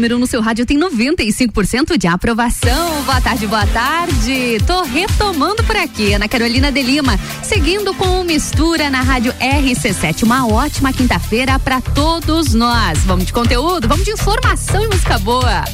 [0.00, 3.02] número 1 um no seu rádio tem 95% de aprovação.
[3.02, 4.56] Boa tarde, boa tarde.
[4.66, 10.22] Tô retomando por aqui, Ana Carolina de Lima, seguindo com Mistura na rádio RC7.
[10.22, 13.00] Uma ótima quinta-feira para todos nós.
[13.04, 15.64] Vamos de conteúdo, vamos de informação e música boa.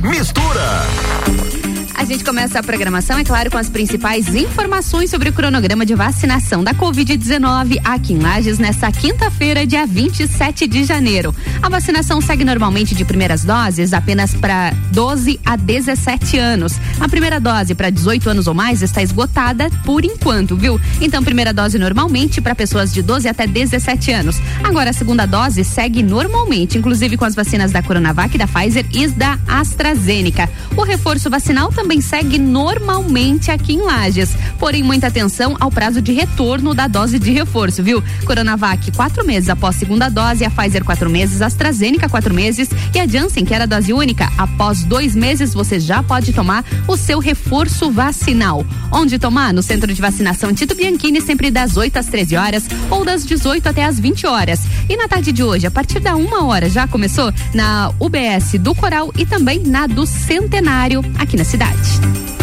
[0.00, 1.81] Mistura.
[1.94, 5.94] A gente começa a programação, é claro, com as principais informações sobre o cronograma de
[5.94, 11.34] vacinação da Covid-19 aqui em Lages nesta quinta-feira, dia 27 de janeiro.
[11.62, 16.74] A vacinação segue normalmente de primeiras doses apenas para 12 a 17 anos.
[16.98, 20.80] A primeira dose para 18 anos ou mais está esgotada por enquanto, viu?
[21.00, 24.40] Então, primeira dose normalmente para pessoas de 12 até 17 anos.
[24.64, 29.06] Agora, a segunda dose segue normalmente, inclusive com as vacinas da Coronavac, da Pfizer e
[29.08, 30.48] da AstraZeneca.
[30.76, 34.30] O reforço vacinal também também segue normalmente aqui em Lages.
[34.56, 38.00] Porém, muita atenção ao prazo de retorno da dose de reforço, viu?
[38.24, 43.00] Coronavac, quatro meses após segunda dose, a Pfizer, quatro meses, a AstraZeneca, quatro meses e
[43.00, 47.18] a Janssen, que era dose única, após dois meses você já pode tomar o seu
[47.18, 48.64] reforço vacinal.
[48.92, 49.52] Onde tomar?
[49.52, 53.68] No centro de vacinação Tito Bianchini, sempre das 8 às 13 horas ou das 18
[53.68, 54.60] até às 20 horas.
[54.88, 58.72] E na tarde de hoje, a partir da uma hora, já começou na UBS do
[58.72, 62.41] Coral e também na do Centenário, aqui na cidade cidade.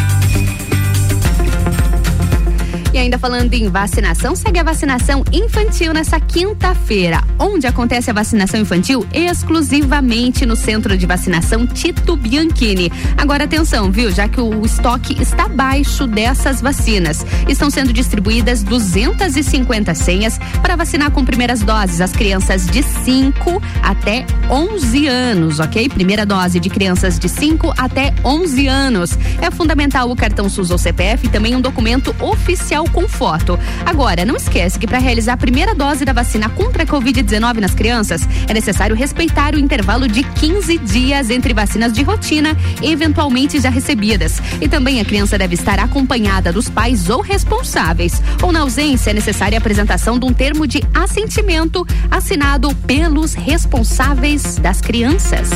[3.00, 9.08] Ainda falando em vacinação, segue a vacinação infantil nessa quinta-feira, onde acontece a vacinação infantil
[9.14, 12.92] exclusivamente no Centro de Vacinação Tito Bianchini.
[13.18, 14.12] Agora atenção, viu?
[14.12, 17.26] Já que o estoque está baixo dessas vacinas.
[17.48, 24.26] Estão sendo distribuídas 250 senhas para vacinar com primeiras doses as crianças de 5 até
[24.50, 25.88] 11 anos, ok?
[25.88, 29.18] Primeira dose de crianças de 5 até 11 anos.
[29.42, 33.60] É fundamental o cartão SUS ou CPF e também um documento oficial com foto.
[33.86, 37.74] Agora, não esquece que para realizar a primeira dose da vacina contra a Covid-19 nas
[37.74, 43.70] crianças, é necessário respeitar o intervalo de 15 dias entre vacinas de rotina, eventualmente já
[43.70, 44.42] recebidas.
[44.62, 48.22] E também a criança deve estar acompanhada dos pais ou responsáveis.
[48.42, 54.58] Ou na ausência, é necessária a apresentação de um termo de assentimento assinado pelos responsáveis
[54.58, 55.50] das crianças.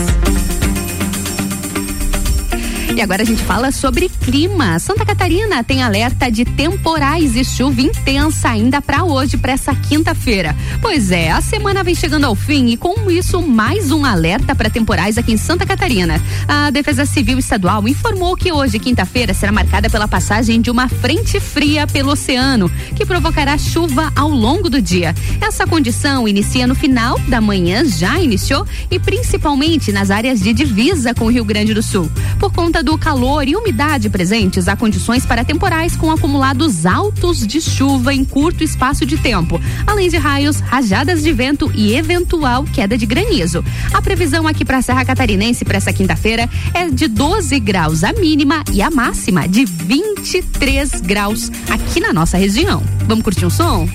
[2.96, 4.78] E agora a gente fala sobre clima.
[4.78, 10.56] Santa Catarina tem alerta de temporais e chuva intensa ainda para hoje, para essa quinta-feira.
[10.80, 14.70] Pois é, a semana vem chegando ao fim e com isso mais um alerta para
[14.70, 16.22] temporais aqui em Santa Catarina.
[16.48, 21.40] A Defesa Civil Estadual informou que hoje, quinta-feira, será marcada pela passagem de uma frente
[21.40, 25.16] fria pelo oceano, que provocará chuva ao longo do dia.
[25.42, 31.12] Essa condição inicia no final da manhã, já iniciou e principalmente nas áreas de divisa
[31.16, 32.08] com o Rio Grande do Sul.
[32.38, 37.62] Por conta do calor e umidade presentes, há condições para temporais com acumulados altos de
[37.62, 42.98] chuva em curto espaço de tempo, além de raios, rajadas de vento e eventual queda
[42.98, 43.64] de granizo.
[43.94, 48.12] A previsão aqui para a Serra Catarinense para essa quinta-feira é de 12 graus a
[48.12, 52.84] mínima e a máxima de 23 graus aqui na nossa região.
[53.08, 53.88] Vamos curtir um som?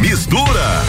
[0.00, 0.84] Mistura.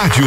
[0.00, 0.24] Rádio.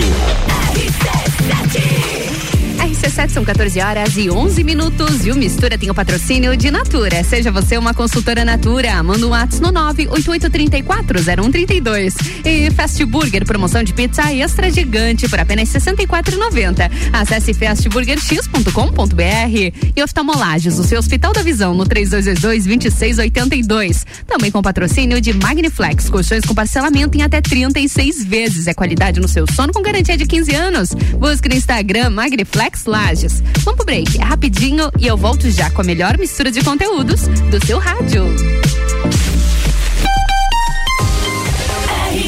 [2.77, 7.23] RC7 são 14 horas e 11 minutos e o Mistura tem o patrocínio de Natura.
[7.23, 12.13] Seja você uma consultora Natura, manda um WhatsApp no 988340132.
[12.45, 16.91] E Fast Burger, promoção de pizza extra gigante por apenas R$ 64,90.
[17.13, 24.03] Acesse fastburgerx.com.br e oftalmolages, o seu Hospital da Visão no 3222-2682.
[24.27, 28.67] Também com patrocínio de Magniflex, colchões com parcelamento em até 36 vezes.
[28.67, 30.89] É qualidade no seu sono com garantia de 15 anos.
[31.17, 33.41] Busque no Instagram Magniflex Lages.
[33.59, 37.27] Vamos pro break, é rapidinho e eu volto já com a melhor mistura de conteúdos
[37.27, 38.25] do seu rádio.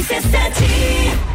[0.08, 1.35] RC7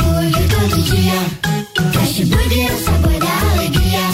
[0.03, 1.19] Burger todo dia.
[1.93, 4.05] Fast Burger é o sabor da alegria.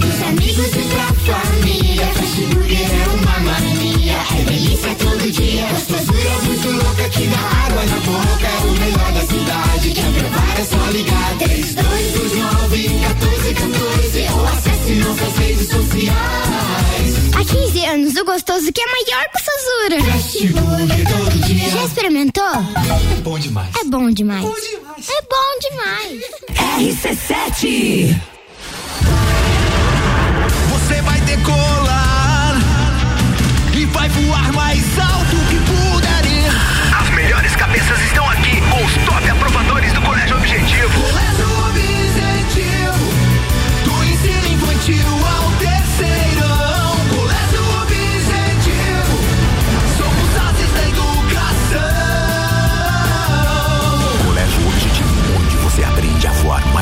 [0.00, 2.06] Dos amigos e pra família.
[2.06, 4.18] Fast Burger é uma mania.
[4.38, 5.66] É delícia todo dia.
[5.68, 8.46] Gostosura muito louca que dá água na boca.
[8.46, 9.90] É o melhor da cidade.
[9.90, 11.36] Quer provar é só ligar.
[11.38, 17.09] 3229 1414 ou acesse nossas redes sociais.
[17.40, 19.98] Há 15 anos, o gostoso que é maior que o Sazura.
[21.70, 22.44] Já experimentou?
[22.44, 23.74] É bom demais.
[23.80, 24.42] É bom demais.
[24.42, 25.08] Bom demais.
[25.08, 26.20] É bom demais.
[26.78, 28.14] RC7
[30.68, 32.56] Você vai decolar
[33.74, 36.50] e vai voar mais alto que puder ir.
[37.00, 40.90] As melhores cabeças estão aqui com os top aprovadores do Colégio Objetivo.
[40.92, 41.29] Colégio Objetivo,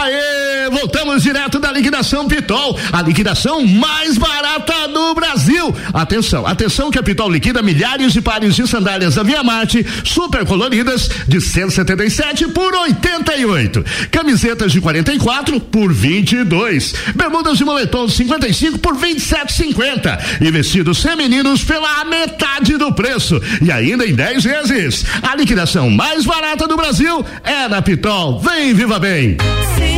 [0.00, 5.76] Aê, voltamos direto da liquidação Pitol, a liquidação mais barata do Brasil.
[5.92, 10.46] Atenção, atenção que a Pitol liquida milhares de pares de sandálias da Via Marte, super
[10.46, 13.84] coloridas, de 177 por 88.
[14.10, 16.94] Camisetas de 44 por 22.
[17.14, 20.40] Bermudas de moletom de 55 por 27,50.
[20.40, 23.38] E vestidos femininos pela metade do preço.
[23.60, 25.04] E ainda em 10 vezes.
[25.22, 28.40] A liquidação mais barata do Brasil é na Pitol.
[28.40, 29.36] Vem, viva bem!
[29.70, 29.89] Nosso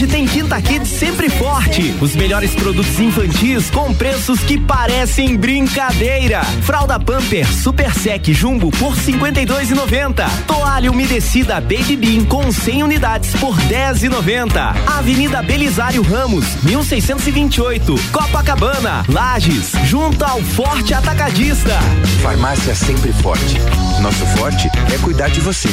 [0.00, 1.94] Hoje tem Quinta Kids sempre forte.
[2.00, 6.42] Os melhores produtos infantis com preços que parecem brincadeira.
[6.62, 10.24] Fralda Pamper Super Sec Jumbo por 52,90.
[10.46, 14.74] Toalha umedecida Baby Bean com 100 unidades por 10,90.
[14.86, 17.94] Avenida Belisário Ramos, 1628.
[18.12, 21.78] Copacabana, Lages, junto ao Forte Atacadista.
[22.22, 23.56] Farmácia Sempre Forte.
[24.00, 25.68] Nosso forte é cuidar de você.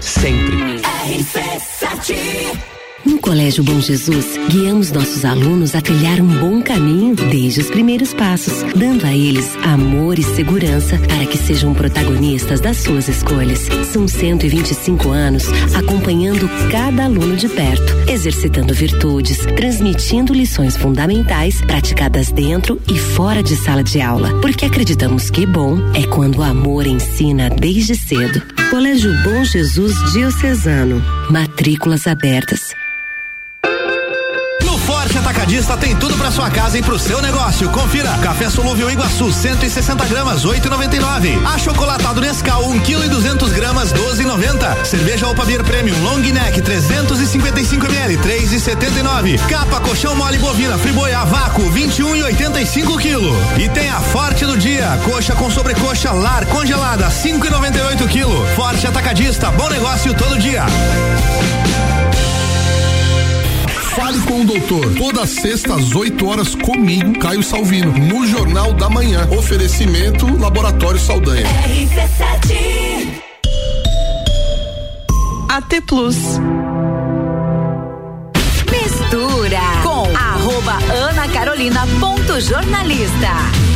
[0.00, 0.80] Sempre.
[0.80, 2.73] RC7 Ativa.
[3.06, 8.14] No Colégio Bom Jesus, guiamos nossos alunos a trilhar um bom caminho desde os primeiros
[8.14, 13.68] passos, dando a eles amor e segurança para que sejam protagonistas das suas escolhas.
[13.92, 15.44] São 125 anos
[15.74, 23.54] acompanhando cada aluno de perto, exercitando virtudes, transmitindo lições fundamentais praticadas dentro e fora de
[23.54, 28.42] sala de aula, porque acreditamos que bom é quando o amor ensina desde cedo.
[28.70, 31.02] Colégio Bom Jesus Diocesano.
[31.30, 32.74] Matrículas abertas.
[35.44, 37.68] Atacadista tem tudo para sua casa e pro seu negócio.
[37.68, 41.44] Confira: café solúvel Iguaçu 160 gramas 8,99.
[41.44, 44.86] Achocolatado Nescau 1 kg e 200 gramas 12,90.
[44.86, 49.38] Cerveja Opa Beer Premium Long Neck 355 ml 3,79.
[49.46, 53.62] Capa colchão mole bovina Friboi a vácuo 21,85 kg.
[53.62, 58.54] E tem a Forte do dia: coxa com sobrecoxa lar congelada 5,98 kg.
[58.56, 60.64] Forte Atacadista, bom negócio todo dia.
[63.96, 64.92] Fale com o doutor.
[64.96, 69.28] Toda sexta às 8 horas comigo, Caio Salvino, no Jornal da Manhã.
[69.30, 71.46] Oferecimento Laboratório Saldanha.
[75.48, 76.16] AT Plus.
[78.70, 83.73] Mistura com arroba Ana Carolina ponto jornalista.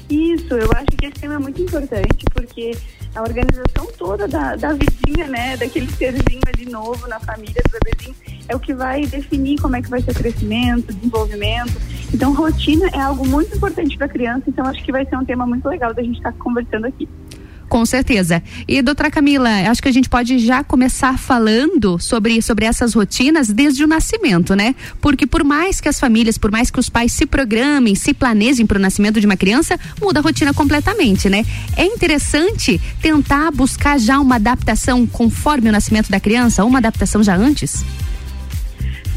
[0.10, 2.76] Isso, eu acho que esse tema é muito importante porque
[3.16, 8.16] a organização toda da, da vidinha, né, daquele serzinho ali novo na família do bebezinho,
[8.48, 11.74] é o que vai definir como é que vai ser o crescimento, desenvolvimento.
[12.14, 15.26] Então, rotina é algo muito importante para a criança, então acho que vai ser um
[15.26, 17.08] tema muito legal da gente estar tá conversando aqui.
[17.74, 18.44] Com certeza.
[18.68, 23.48] E doutora Camila, acho que a gente pode já começar falando sobre, sobre essas rotinas
[23.50, 24.76] desde o nascimento, né?
[25.02, 28.68] Porque por mais que as famílias, por mais que os pais se programem, se planejem
[28.68, 31.44] para o nascimento de uma criança, muda a rotina completamente, né?
[31.76, 37.36] É interessante tentar buscar já uma adaptação conforme o nascimento da criança, uma adaptação já
[37.36, 37.84] antes?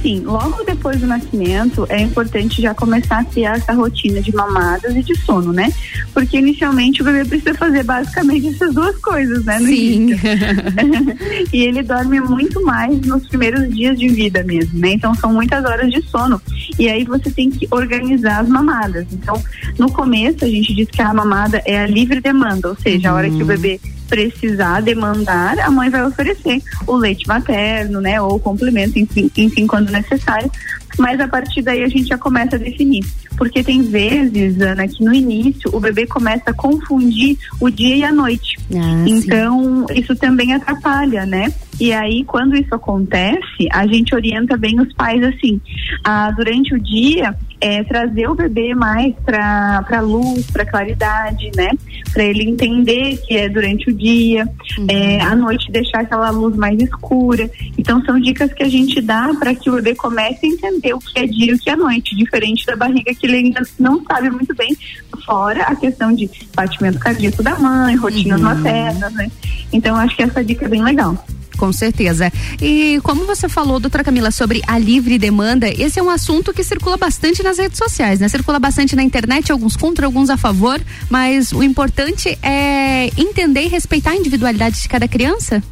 [0.02, 4.94] Sim, logo depois do nascimento é importante já começar a criar essa rotina de mamadas
[4.94, 5.72] e de sono, né?
[6.12, 9.58] Porque inicialmente o bebê precisa fazer basicamente essas duas coisas, né?
[9.58, 10.08] Sim.
[11.52, 14.92] e ele dorme muito mais nos primeiros dias de vida mesmo, né?
[14.92, 16.40] Então são muitas horas de sono.
[16.78, 19.06] E aí você tem que organizar as mamadas.
[19.12, 19.42] Então,
[19.78, 23.14] no começo a gente diz que a mamada é a livre demanda, ou seja, a
[23.14, 28.36] hora que o bebê precisar demandar, a mãe vai oferecer o leite materno, né, ou
[28.36, 30.50] o complemento, enfim, enfim, quando necessário.
[30.98, 33.04] Mas a partir daí a gente já começa a definir.
[33.36, 38.04] Porque tem vezes, Ana, que no início o bebê começa a confundir o dia e
[38.04, 38.56] a noite.
[38.74, 41.52] Ah, então, isso também atrapalha, né?
[41.78, 45.60] E aí, quando isso acontece, a gente orienta bem os pais assim,
[46.02, 51.70] a, durante o dia, é, trazer o bebê mais para luz, para claridade, né?
[52.12, 54.46] Para ele entender que é durante o dia,
[54.78, 54.86] Uhum.
[54.90, 57.50] é, à noite deixar aquela luz mais escura.
[57.78, 60.98] Então, são dicas que a gente dá para que o bebê comece a entender o
[60.98, 64.02] que é dia e o que é noite, diferente da barriga que ele ainda não
[64.04, 64.76] sabe muito bem,
[65.24, 68.46] fora a questão de batimento cardíaco da mãe, rotinas Uhum.
[68.46, 69.30] maternas, né?
[69.72, 71.16] Então, acho que essa dica é bem legal.
[71.56, 72.30] Com certeza.
[72.60, 76.62] E como você falou, doutora Camila, sobre a livre demanda, esse é um assunto que
[76.62, 78.28] circula bastante nas redes sociais, né?
[78.28, 83.68] Circula bastante na internet, alguns contra, alguns a favor, mas o importante é entender e
[83.68, 85.62] respeitar a individualidade de cada criança?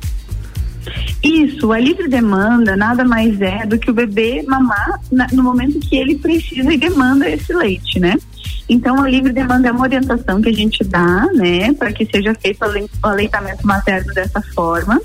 [1.23, 5.81] Isso, a livre demanda nada mais é do que o bebê mamar na, no momento
[5.81, 8.17] que ele precisa e demanda esse leite, né?
[8.69, 12.35] Então, a livre demanda é uma orientação que a gente dá, né, para que seja
[12.35, 15.01] feito o aleitamento materno dessa forma.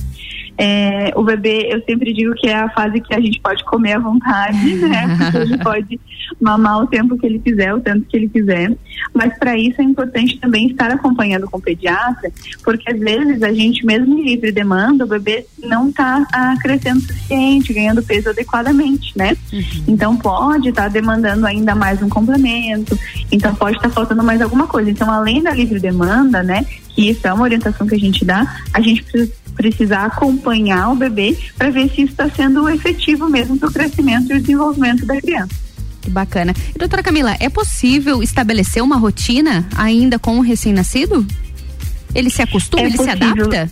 [0.62, 3.94] É, o bebê, eu sempre digo que é a fase que a gente pode comer
[3.94, 5.18] à vontade, né?
[5.18, 6.00] Porque ele pode
[6.40, 8.76] mamar o tempo que ele quiser, o tanto que ele quiser.
[9.14, 12.30] Mas para isso é importante também estar acompanhando com o pediatra,
[12.62, 17.00] porque às vezes a gente, mesmo em livre demanda, o bebê não está ah, crescendo
[17.00, 19.38] o suficiente, ganhando peso adequadamente, né?
[19.54, 19.62] Uhum.
[19.88, 23.00] Então pode estar tá demandando ainda mais um complemento,
[23.32, 24.92] então pode estar tá faltando mais alguma coisa.
[24.92, 26.66] Então, além da livre demanda, né?
[26.90, 30.96] Que isso é uma orientação que a gente dá, a gente precisa precisar acompanhar o
[30.96, 35.20] bebê para ver se isso está sendo efetivo mesmo para o crescimento e desenvolvimento da
[35.20, 35.54] criança.
[36.00, 36.54] Que bacana.
[36.74, 41.28] E, doutora Camila, é possível estabelecer uma rotina ainda com o recém-nascido?
[42.16, 43.18] Ele se acostuma, é ele possível.
[43.18, 43.72] se adapta?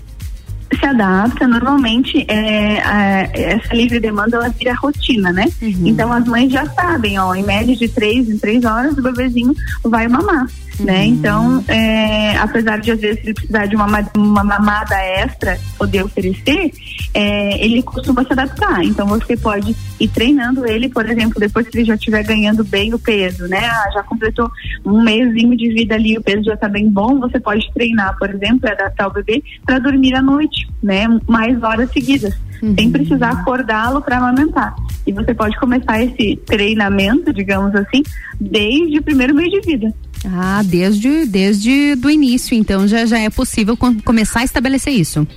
[0.78, 1.47] se adapta.
[1.47, 5.45] Normalmente, é, a, essa livre demanda ela vira rotina, né?
[5.62, 5.88] Uhum.
[5.88, 9.56] Então as mães já sabem, ó, em média de três em três horas o bebezinho
[9.86, 10.47] vai mamar
[10.80, 11.02] né?
[11.02, 11.08] Uhum.
[11.08, 13.86] Então, é, apesar de às vezes ele precisar de uma,
[14.16, 16.72] uma mamada extra poder oferecer,
[17.13, 18.84] é, ele costuma se adaptar.
[18.84, 22.94] Então, você pode ir treinando ele, por exemplo, depois que ele já estiver ganhando bem
[22.94, 23.66] o peso, né?
[23.66, 24.50] Ah, já completou
[24.86, 28.30] um mêsinho de vida ali, o peso já está bem bom, você pode treinar, por
[28.30, 31.08] exemplo, adaptar o bebê para dormir à noite, né?
[31.28, 32.34] Mais horas seguidas.
[32.62, 32.74] Uhum.
[32.74, 34.76] sem precisar acordá-lo para amamentar.
[35.06, 38.02] E você pode começar esse treinamento, digamos assim,
[38.40, 39.94] desde o primeiro mês de vida.
[40.25, 45.27] Ah, desde, desde do início, então já, já é possível com, começar a estabelecer isso.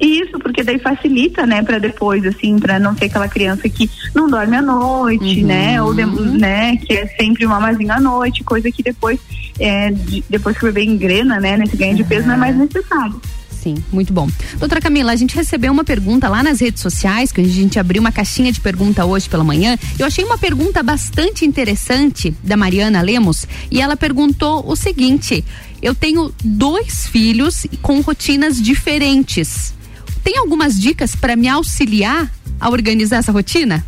[0.00, 4.30] Isso, porque daí facilita, né, para depois, assim, para não ter aquela criança que não
[4.30, 5.46] dorme à noite, uhum.
[5.46, 9.20] né, ou de, né, que é sempre uma mazinha à noite, coisa que depois,
[9.58, 12.56] é, de, depois que o bebê engrena, né, nesse ganho de peso não é mais
[12.56, 13.20] necessário.
[13.62, 14.26] Sim, muito bom.
[14.58, 18.00] Doutora Camila, a gente recebeu uma pergunta lá nas redes sociais, que a gente abriu
[18.00, 19.78] uma caixinha de pergunta hoje pela manhã.
[19.98, 25.44] Eu achei uma pergunta bastante interessante da Mariana Lemos e ela perguntou o seguinte:
[25.82, 29.74] eu tenho dois filhos com rotinas diferentes.
[30.24, 33.84] Tem algumas dicas para me auxiliar a organizar essa rotina?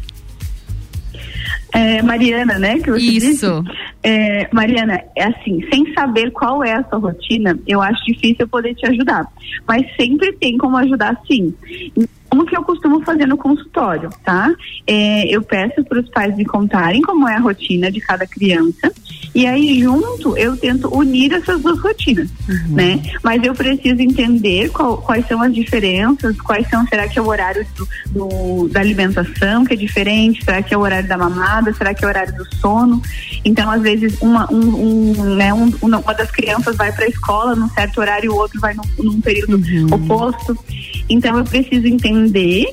[1.73, 2.79] É, Mariana, né?
[2.79, 3.63] Que você Isso.
[3.63, 3.77] Disse.
[4.03, 8.49] É, Mariana, é assim, sem saber qual é a sua rotina, eu acho difícil eu
[8.49, 9.27] poder te ajudar.
[9.67, 11.55] Mas sempre tem como ajudar sim.
[12.33, 14.51] Como que eu costumo fazer no consultório, tá?
[14.87, 18.91] É, eu peço para os pais me contarem como é a rotina de cada criança
[19.35, 22.75] e aí junto eu tento unir essas duas rotinas, uhum.
[22.75, 23.03] né?
[23.23, 27.27] Mas eu preciso entender qual, quais são as diferenças, quais são, será que é o
[27.27, 31.75] horário do, do, da alimentação que é diferente, será que é o horário da mamada,
[31.75, 33.03] será que é o horário do sono?
[33.45, 37.55] Então às vezes uma, um, um, né, um, uma das crianças vai para a escola
[37.55, 39.87] num certo horário e o outro vai num, num período uhum.
[39.93, 40.57] oposto.
[41.11, 42.22] Então eu preciso entender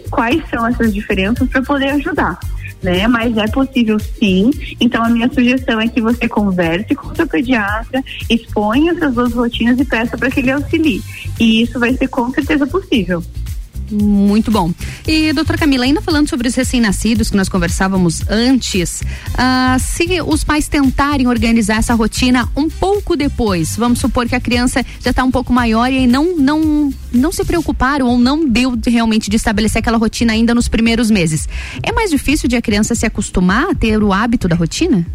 [0.10, 2.40] quais são essas diferenças para poder ajudar.
[2.82, 3.08] Né?
[3.08, 4.52] Mas é possível sim.
[4.80, 9.34] Então a minha sugestão é que você converse com o seu pediatra, exponha essas duas
[9.34, 11.02] rotinas e peça para que ele auxilie.
[11.40, 13.24] E isso vai ser com certeza possível.
[13.91, 14.71] Muito bom.
[15.08, 20.43] E, doutora Camila, ainda falando sobre os recém-nascidos que nós conversávamos antes, uh, se os
[20.43, 25.23] pais tentarem organizar essa rotina um pouco depois, vamos supor que a criança já está
[25.23, 29.80] um pouco maior e não, não, não se preocuparam ou não deu realmente de estabelecer
[29.80, 31.47] aquela rotina ainda nos primeiros meses.
[31.82, 35.06] É mais difícil de a criança se acostumar a ter o hábito da rotina?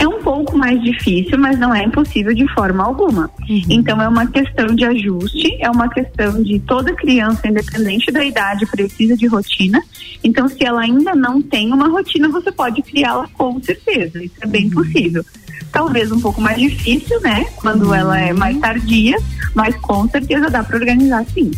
[0.00, 3.30] É um pouco mais difícil, mas não é impossível de forma alguma.
[3.46, 3.62] Uhum.
[3.68, 8.64] Então é uma questão de ajuste, é uma questão de toda criança, independente da idade,
[8.64, 9.82] precisa de rotina.
[10.24, 14.24] Então, se ela ainda não tem uma rotina, você pode criá-la com certeza.
[14.24, 14.70] Isso é bem uhum.
[14.70, 15.22] possível.
[15.70, 17.44] Talvez um pouco mais difícil, né?
[17.56, 17.94] Quando uhum.
[17.94, 19.18] ela é mais tardia,
[19.54, 21.50] mas com certeza dá para organizar sim.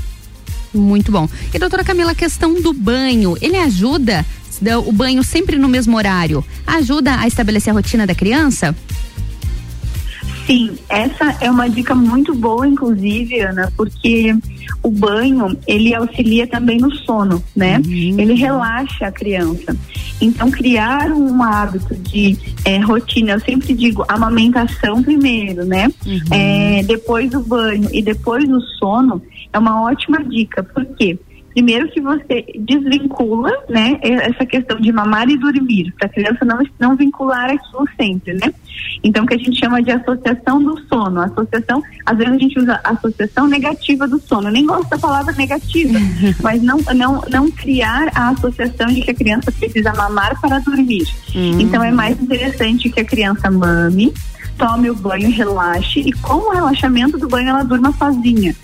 [0.74, 1.28] Muito bom.
[1.55, 4.26] E doutora Camila, a questão do banho, ele ajuda
[4.85, 8.75] o banho sempre no mesmo horário, ajuda a estabelecer a rotina da criança?
[10.46, 14.35] Sim, essa é uma dica muito boa, inclusive, Ana, porque
[14.83, 17.79] o banho ele auxilia também no sono, né?
[17.79, 18.18] Uhum.
[18.18, 19.77] Ele relaxa a criança.
[20.20, 25.88] Então, criar um hábito de é, rotina, eu sempre digo amamentação primeiro, né?
[26.05, 26.20] Uhum.
[26.33, 29.22] É, depois o banho e depois o sono
[29.53, 30.62] é uma ótima dica.
[30.62, 31.18] Por quê?
[31.53, 36.59] Primeiro que você desvincula, né, essa questão de mamar e dormir, para a criança não,
[36.79, 38.53] não vincular aquilo sempre, né?
[39.05, 41.21] Então, que a gente chama de associação do sono.
[41.21, 44.49] Associação, às vezes a gente usa associação negativa do sono.
[44.49, 45.99] Eu nem gosto da palavra negativa,
[46.43, 51.07] mas não, não, não criar a associação de que a criança precisa mamar para dormir.
[51.35, 51.61] Uhum.
[51.61, 54.12] Então, é mais interessante que a criança mame,
[54.57, 58.55] tome o banho, relaxe e com o relaxamento do banho ela durma sozinha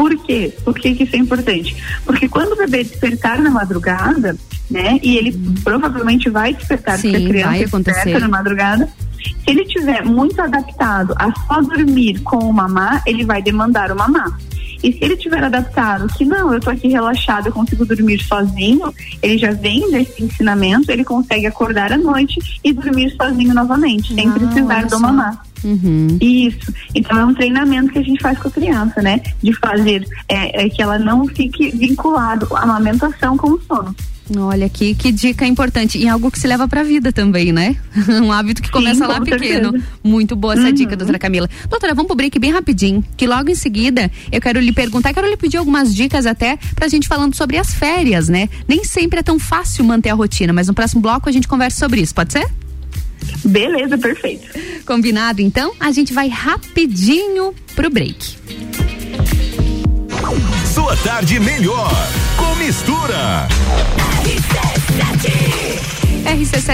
[0.00, 0.50] Por quê?
[0.64, 1.76] Por que, que isso é importante?
[2.06, 4.34] Porque quando o bebê despertar na madrugada,
[4.70, 8.18] né, e ele provavelmente vai despertar, Sim, porque a criança vai acontecer.
[8.18, 8.88] na madrugada,
[9.22, 13.96] se ele tiver muito adaptado a só dormir com o mamá, ele vai demandar o
[13.96, 14.38] mamá.
[14.82, 18.92] E se ele tiver adaptado que não, eu tô aqui relaxado, eu consigo dormir sozinho,
[19.22, 24.30] ele já vem desse ensinamento, ele consegue acordar à noite e dormir sozinho novamente, sem
[24.30, 25.42] precisar olha do mamá.
[25.62, 26.16] Uhum.
[26.20, 26.72] Isso.
[26.94, 29.20] Então é um treinamento que a gente faz com a criança, né?
[29.42, 33.94] De fazer é, é que ela não fique vinculado à amamentação com o sono.
[34.38, 35.98] Olha aqui, que dica importante.
[35.98, 37.76] E algo que se leva pra vida também, né?
[38.22, 39.72] um hábito que começa lá com pequeno.
[39.72, 39.84] certeza.
[40.04, 40.72] Muito boa essa Uhum.
[40.72, 41.48] dica, doutora Camila.
[41.68, 45.28] Doutora, vamos pro break bem rapidinho, que logo em seguida eu quero lhe perguntar, quero
[45.28, 48.48] lhe pedir algumas dicas até pra gente falando sobre as férias, né?
[48.68, 51.78] Nem sempre é tão fácil manter a rotina, mas no próximo bloco a gente conversa
[51.78, 52.46] sobre isso, pode ser?
[53.44, 54.46] Beleza, perfeito.
[54.86, 55.72] Combinado, então?
[55.80, 58.36] A gente vai rapidinho pro break.
[60.70, 61.90] Sua tarde melhor
[62.36, 63.48] com mistura.
[64.22, 65.69] RC7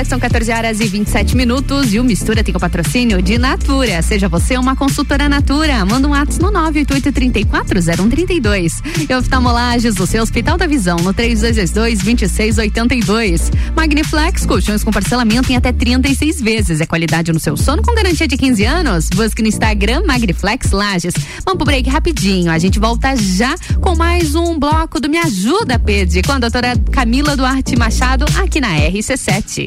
[0.07, 4.01] são 14 horas e 27 minutos e o Mistura tem o patrocínio de Natura.
[4.03, 5.85] Seja você uma consultora Natura.
[5.85, 9.09] Manda um WhatsApp no 988340132.
[9.09, 13.51] E oftalmolages do seu Hospital da Visão no 3222-2682.
[13.75, 16.81] Magniflex, colchões com parcelamento em até 36 vezes.
[16.81, 19.09] É qualidade no seu sono com garantia de 15 anos.
[19.11, 21.15] Busque no Instagram Magniflex Lages.
[21.45, 22.53] Vamos pro break rapidinho.
[22.53, 26.75] A gente volta já com mais um bloco do Me Ajuda, Pede, com a doutora
[26.93, 29.36] Camila Duarte Machado aqui na RC7.
[29.37, 29.67] Cadê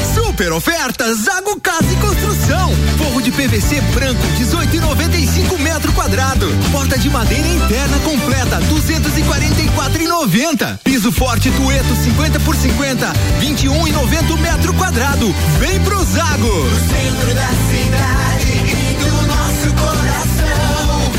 [0.41, 2.71] Super ofertas Zago Casa e Construção.
[2.97, 6.47] Forro de PVC branco 18,95 metro quadrado.
[6.71, 10.79] Porta de madeira interna completa 244,90.
[10.83, 15.31] Piso forte Tueto 50 por 50 21,90 metro quadrado.
[15.59, 16.47] Vem pro Zago.
[16.47, 21.11] No centro da cidade e do nosso coração.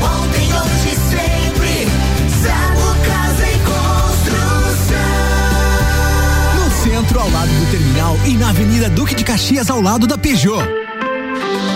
[0.00, 0.96] Ontem, hoje,
[7.12, 10.62] centro, ao lado do terminal e na Avenida Duque de Caxias, ao lado da Peugeot.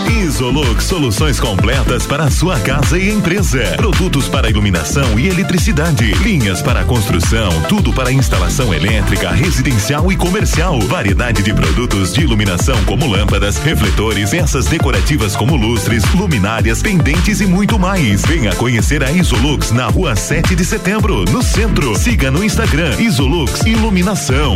[0.09, 3.59] Isolux soluções completas para a sua casa e empresa.
[3.75, 10.79] Produtos para iluminação e eletricidade, linhas para construção, tudo para instalação elétrica, residencial e comercial.
[10.81, 17.45] Variedade de produtos de iluminação como lâmpadas, refletores, peças decorativas como lustres, luminárias, pendentes e
[17.45, 18.25] muito mais.
[18.25, 21.95] Venha conhecer a Isolux na rua 7 de setembro, no centro.
[21.97, 24.55] Siga no Instagram Isolux Iluminação.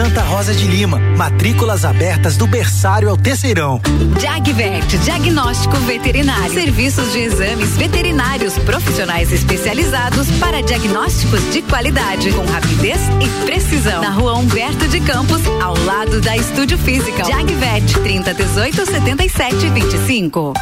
[0.00, 3.82] Santa Rosa de Lima, matrículas abertas do berçário ao terceirão.
[4.18, 6.54] Jagvet, diagnóstico veterinário.
[6.54, 14.00] Serviços de exames veterinários profissionais especializados para diagnósticos de qualidade, com rapidez e precisão.
[14.00, 17.22] Na rua Humberto de Campos, ao lado da Estúdio Física.
[17.22, 20.54] Jagvet, 30 18 77 25.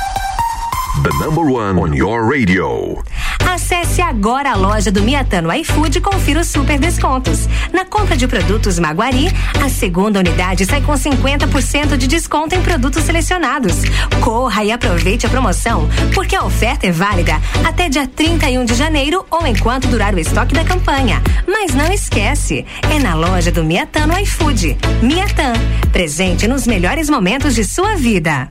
[1.05, 3.05] The number one on your radio.
[3.49, 7.49] Acesse agora a loja do Miatano iFood e confira os super descontos.
[7.73, 9.29] Na compra de produtos Maguari,
[9.65, 13.77] a segunda unidade sai com 50% de desconto em produtos selecionados.
[14.21, 19.25] Corra e aproveite a promoção, porque a oferta é válida até dia 31 de janeiro
[19.31, 21.23] ou enquanto durar o estoque da campanha.
[21.47, 24.77] Mas não esquece, é na loja do Miatano iFood.
[25.03, 25.55] Miatan,
[25.91, 28.51] presente nos melhores momentos de sua vida.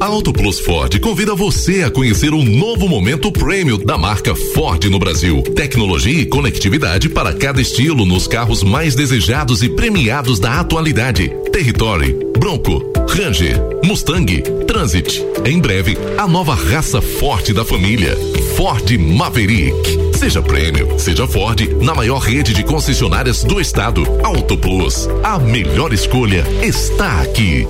[0.00, 4.98] Auto Plus Ford convida você a conhecer um novo momento prêmio da marca Ford no
[4.98, 5.42] Brasil.
[5.42, 11.30] Tecnologia e conectividade para cada estilo nos carros mais desejados e premiados da atualidade.
[11.50, 15.24] Territory, Bronco, Ranger, Mustang, Transit.
[15.44, 18.16] Em breve, a nova raça forte da família,
[18.56, 20.16] Ford Maverick.
[20.18, 24.04] Seja prêmio, seja Ford, na maior rede de concessionárias do estado.
[24.22, 27.66] Auto Plus, a melhor escolha está aqui.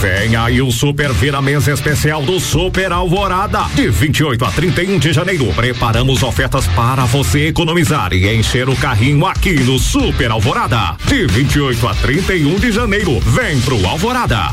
[0.00, 3.64] Vem aí o Super Vira Mesa Especial do Super Alvorada.
[3.74, 9.24] De 28 a 31 de janeiro, preparamos ofertas para você economizar e encher o carrinho
[9.26, 10.96] aqui no Super Alvorada.
[11.06, 14.52] De 28 a 31 de janeiro, vem pro Alvorada.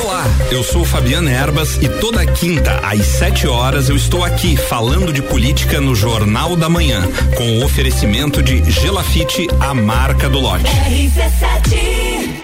[0.00, 5.12] Olá, eu sou Fabiana Erbas e toda quinta às 7 horas eu estou aqui falando
[5.12, 7.02] de política no Jornal da Manhã,
[7.36, 10.70] com o oferecimento de Gelafite, a marca do lote.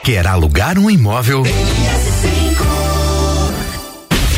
[0.02, 1.44] Quer alugar um imóvel?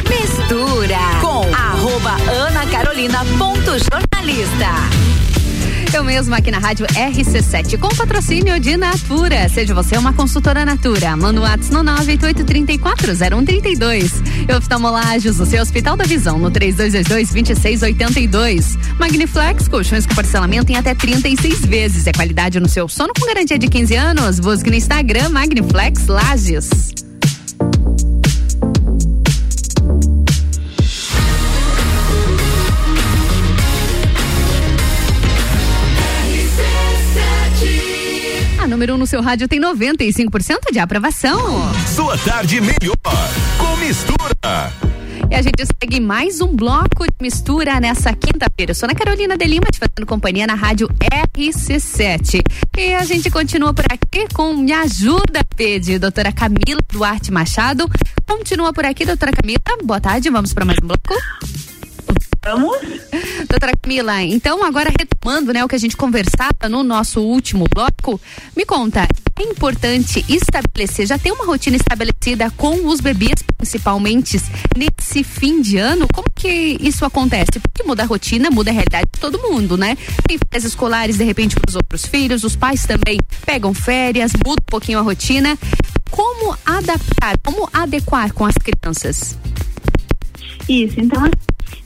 [0.09, 5.11] Mistura com arroba Ana Carolina ponto jornalista.
[5.93, 9.49] Eu mesma aqui na rádio RC7 com patrocínio de Natura.
[9.49, 11.17] Seja você uma consultora Natura.
[11.17, 14.13] Manda o WhatsApp no 982340132.
[14.49, 18.79] E oftalmolagens, o seu Hospital da Visão no 3222-2682.
[19.01, 22.07] Magniflex, colchões com parcelamento em até 36 vezes.
[22.07, 24.39] É qualidade no seu sono com garantia de 15 anos.
[24.39, 26.71] Busque no Instagram Magniflex Lages.
[38.59, 41.39] A número 1 um no seu rádio tem 95% de aprovação.
[41.95, 42.97] Sua tarde melhor
[43.59, 44.71] com mistura.
[45.29, 48.71] E a gente segue mais um bloco de mistura nessa quinta-feira.
[48.71, 52.43] Eu sou Ana Carolina de Lima, te fazendo companhia na rádio RC7.
[52.79, 57.91] E a gente continua por aqui com Me Ajuda, Pede, doutora Camila Duarte Machado.
[58.27, 59.61] Continua por aqui, doutora Camila.
[59.85, 61.15] Boa tarde, vamos para mais um bloco.
[62.43, 62.79] Vamos.
[63.49, 68.21] Doutora Camila, então agora retomando, né, o que a gente conversava no nosso último bloco,
[68.57, 69.07] me conta,
[69.39, 74.41] é importante estabelecer, já tem uma rotina estabelecida com os bebês, principalmente
[74.77, 76.07] nesse fim de ano?
[76.13, 77.61] Como que isso acontece?
[77.61, 79.97] Porque muda a rotina, muda a realidade de todo mundo, né?
[80.27, 84.63] Tem férias escolares, de repente, para os outros filhos, os pais também pegam férias, muda
[84.63, 85.59] um pouquinho a rotina.
[86.11, 89.39] Como adaptar, como adequar com as crianças?
[90.69, 91.23] Isso, então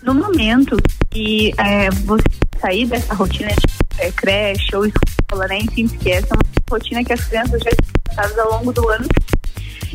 [0.02, 0.76] no momento
[1.10, 2.24] que é, você
[2.60, 5.58] sair dessa rotina de é, creche ou escola, né?
[5.58, 9.06] Enfim, porque essa é uma rotina que as crianças já estão ao longo do ano.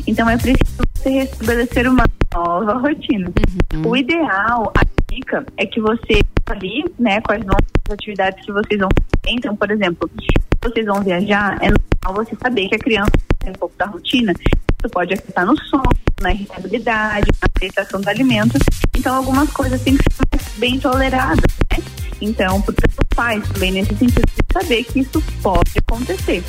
[0.06, 3.32] Então é preciso você estabelecer uma nova rotina.
[3.74, 3.88] Uhum.
[3.88, 8.88] O ideal, a dica, é que você ali, né, quais novas atividades que vocês vão
[8.88, 9.36] fazer.
[9.36, 10.28] Então, por exemplo, se
[10.62, 14.32] vocês vão viajar, é normal você saber que a criança tem um pouco da rotina,
[14.32, 15.84] isso pode afetar no sono,
[16.20, 18.58] na irritabilidade, na aceitação do alimento.
[18.96, 21.82] Então, algumas coisas têm que ser bem toleradas, né?
[22.20, 26.44] Então, para os pais também, nesse sentido, de saber que isso pode acontecer,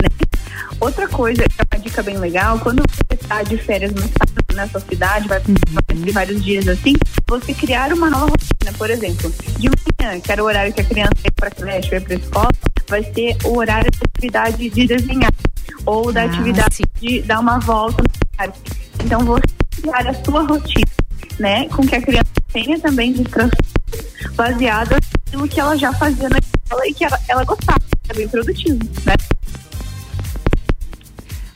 [0.00, 0.08] né?
[0.78, 4.32] Outra coisa, que é uma dica bem legal, quando você está de férias no estado,
[4.54, 6.94] na sua cidade, vai ter vários dias assim,
[7.26, 10.84] você criar uma nova rotina, por exemplo, de manhã, que era o horário que a
[10.84, 12.50] criança ia para a creche, vai para a escola,
[12.88, 15.32] vai ser o horário da atividade de desenhar
[15.84, 18.85] ou da Ah, atividade de dar uma volta no parque.
[19.04, 19.42] Então, você
[19.80, 20.86] criar a sua rotina,
[21.38, 23.72] né, com que a criança tenha também distrações
[24.34, 28.28] baseadas naquilo que ela já fazia na escola e que ela, ela gostava, é bem
[28.28, 29.14] produtivo, né?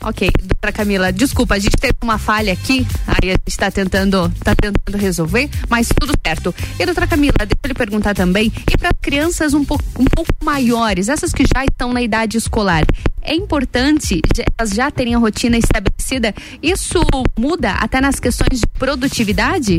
[0.03, 4.33] Ok, doutora Camila, desculpa, a gente teve uma falha aqui, aí a gente está tentando,
[4.43, 6.55] tá tentando resolver, mas tudo certo.
[6.79, 10.33] E doutora Camila, deixa eu lhe perguntar também, e para crianças um pouco, um pouco
[10.43, 12.83] maiores, essas que já estão na idade escolar,
[13.21, 14.23] é importante
[14.59, 16.35] elas já terem a rotina estabelecida?
[16.63, 16.99] Isso
[17.39, 19.77] muda até nas questões de produtividade?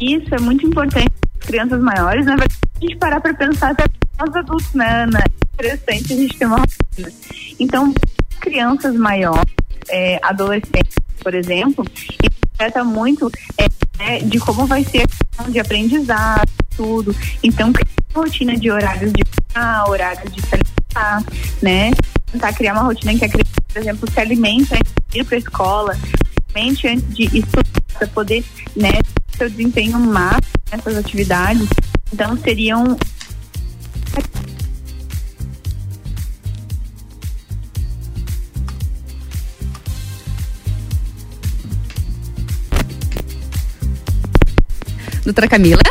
[0.00, 3.72] Isso é muito importante para as crianças maiores, na verdade, a gente parar para pensar
[3.72, 3.86] até
[4.20, 5.18] nós adultos, né, Ana?
[5.18, 7.12] É interessante a gente ter uma rotina.
[7.58, 7.92] Então,
[8.40, 9.52] crianças maiores,
[9.88, 13.66] é, adolescentes, por exemplo, isso afeta muito é,
[13.98, 17.14] né, de como vai ser a questão de aprendizado, tudo.
[17.42, 17.72] Então,
[18.14, 19.22] rotina de horários de
[19.54, 21.24] ah, horários de se alimentar,
[21.62, 21.90] né?
[22.30, 25.24] Tentar criar uma rotina em que a criança, por exemplo, se alimenta antes de ir
[25.24, 26.00] para a escola, se
[26.54, 28.44] alimente antes de estudar, para poder,
[28.74, 28.92] né,
[29.36, 31.68] seu desempenho máximo nessas atividades.
[32.12, 32.96] Então, seriam
[45.26, 45.82] Doutora Camila?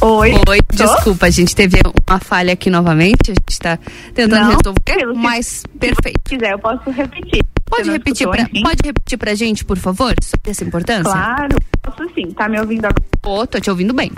[0.00, 0.32] Oi.
[0.48, 0.76] Oi, Tô?
[0.76, 1.76] desculpa, a gente teve
[2.08, 3.78] uma falha aqui novamente, a gente está
[4.14, 6.18] tentando Não, resolver, mas perfeito.
[6.26, 7.44] Se quiser, eu posso repetir.
[7.66, 8.62] Pode repetir, escutou, pra, enfim?
[8.62, 11.12] pode repetir pra gente, por favor, sobre essa importância?
[11.12, 12.30] Claro, posso sim.
[12.30, 13.04] Tá me ouvindo agora?
[13.26, 14.10] Ô, tô te ouvindo bem.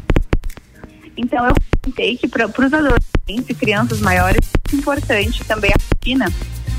[1.17, 6.33] Então, eu comentei que para os adolescentes e crianças maiores é importante também a rotina,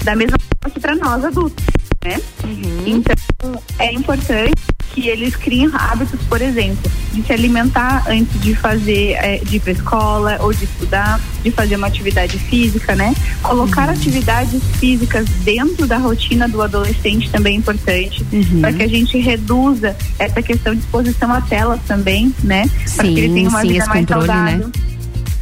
[0.03, 1.63] da mesma forma que para nós adultos,
[2.03, 2.19] né?
[2.85, 3.15] Então,
[3.79, 4.61] é importante
[4.93, 9.59] que eles criem hábitos, por exemplo, de se alimentar antes de fazer, eh, de ir
[9.59, 13.13] para escola ou de estudar, de fazer uma atividade física, né?
[13.41, 18.25] Colocar atividades físicas dentro da rotina do adolescente também é importante,
[18.59, 22.65] para que a gente reduza essa questão de exposição à telas também, né?
[22.95, 24.71] Para que ele tenha uma sim, vida mais controle, né?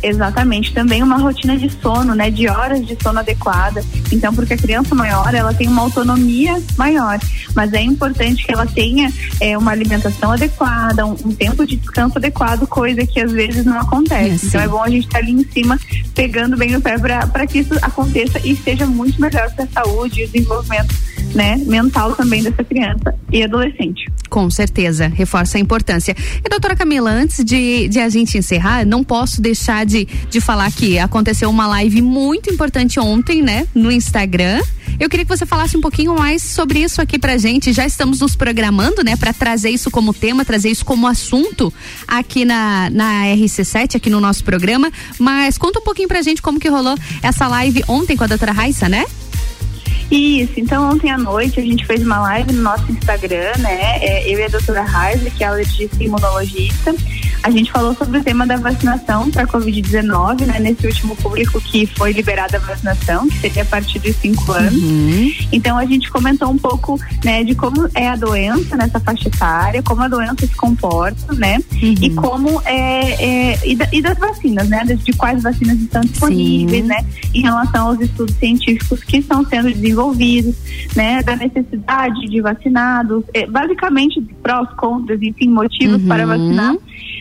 [0.02, 3.84] Exatamente, também uma rotina de sono, né, de horas de sono adequada.
[4.12, 7.20] Então, porque a criança maior, ela tem uma autonomia maior,
[7.56, 12.18] mas é importante que ela tenha é, uma alimentação adequada, um, um tempo de descanso
[12.18, 14.48] adequado, coisa que às vezes não acontece.
[14.48, 15.80] então, é bom a gente estar ali em cima,
[16.14, 20.22] pegando bem no pé para que isso aconteça e seja muito melhor para a saúde
[20.22, 20.96] e o desenvolvimento,
[21.34, 24.12] né, mental também dessa criança e adolescente.
[24.30, 26.16] Com certeza, reforça a importância.
[26.44, 30.72] E doutora Camila, antes de, de a gente encerrar, não posso deixar de, de falar
[30.72, 34.62] que aconteceu uma live muito importante ontem, né, no Instagram.
[35.00, 37.72] Eu queria que você falasse um pouquinho mais sobre isso aqui pra gente.
[37.72, 41.74] Já estamos nos programando, né, para trazer isso como tema, trazer isso como assunto
[42.08, 44.92] aqui na, na RC7, aqui no nosso programa.
[45.18, 48.52] Mas conta um pouquinho pra gente como que rolou essa live ontem com a doutora
[48.52, 49.06] Raissa, né?
[50.12, 53.98] Isso, então ontem à noite a gente fez uma live no nosso Instagram, né?
[54.02, 56.96] É, eu e a doutora Raiza, que é alergista e imunologista.
[57.44, 60.60] A gente falou sobre o tema da vacinação para Covid-19, né?
[60.60, 64.74] Nesse último público que foi liberada a vacinação, que seria a partir dos cinco anos.
[64.82, 65.32] Uhum.
[65.52, 69.82] Então a gente comentou um pouco, né, de como é a doença nessa faixa etária,
[69.84, 71.60] como a doença se comporta, né?
[71.82, 74.84] E como é, é e, da- e das vacinas, né?
[74.86, 76.88] De, de quais vacinas estão disponíveis, Sim.
[76.90, 77.06] né?
[77.34, 79.99] Em relação aos estudos científicos que estão sendo desenvolvidos,
[80.96, 81.22] né?
[81.24, 86.30] Da necessidade de vacinados, é, basicamente prós, contras, enfim, motivos para Uhum.
[86.30, 86.76] vacinar,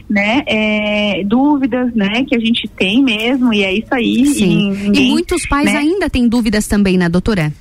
[0.08, 0.42] né?
[0.46, 2.24] É, dúvidas, né?
[2.24, 4.26] Que a gente tem mesmo e é isso aí.
[4.26, 4.72] Sim.
[4.72, 5.78] E, ninguém, e muitos pais né?
[5.78, 7.52] ainda têm dúvidas também, né, doutora?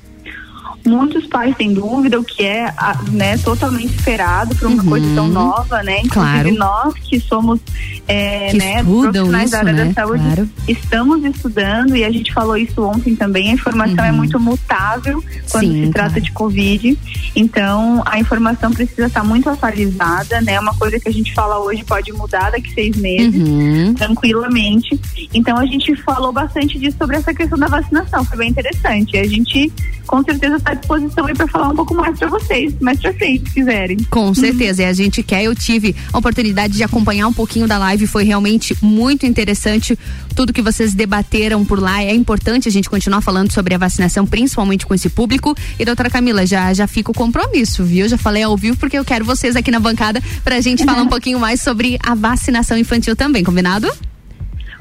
[0.88, 2.74] Muitos pais têm dúvida, o que é
[3.12, 4.90] né, totalmente esperado para uma Uhum.
[4.90, 6.00] coisa tão nova, né?
[6.04, 6.54] Inclusive Claro.
[6.56, 7.60] nós que somos
[8.08, 9.86] é, Que né, profissionais da isso, área né?
[9.86, 10.50] da saúde, Claro.
[10.68, 15.22] estamos estudando e a gente falou isso ontem também, a informação é muito mutável
[15.52, 15.74] quando Uhum.
[15.74, 16.98] Sim, se trata de Covid.
[17.36, 20.60] Então a informação precisa estar muito atualizada, né?
[20.60, 23.94] Uma coisa que a gente fala hoje pode mudar daqui seis meses Uhum.
[23.96, 25.00] tranquilamente.
[25.34, 29.18] Então a gente falou bastante disso sobre essa questão da vacinação, foi bem interessante.
[29.18, 29.72] A gente
[30.06, 33.49] com certeza está disposição aí para falar um pouco mais para vocês, mais para frente,
[33.49, 33.97] se quiserem.
[34.09, 35.43] Com certeza, e a gente quer.
[35.43, 39.97] Eu tive a oportunidade de acompanhar um pouquinho da live, foi realmente muito interessante
[40.36, 42.01] tudo que vocês debateram por lá.
[42.01, 45.55] É importante a gente continuar falando sobre a vacinação, principalmente com esse público.
[45.80, 48.07] E doutora Camila, já, já fica o compromisso, viu?
[48.07, 51.07] Já falei ao vivo porque eu quero vocês aqui na bancada pra gente falar um
[51.09, 53.91] pouquinho mais sobre a vacinação infantil também, combinado?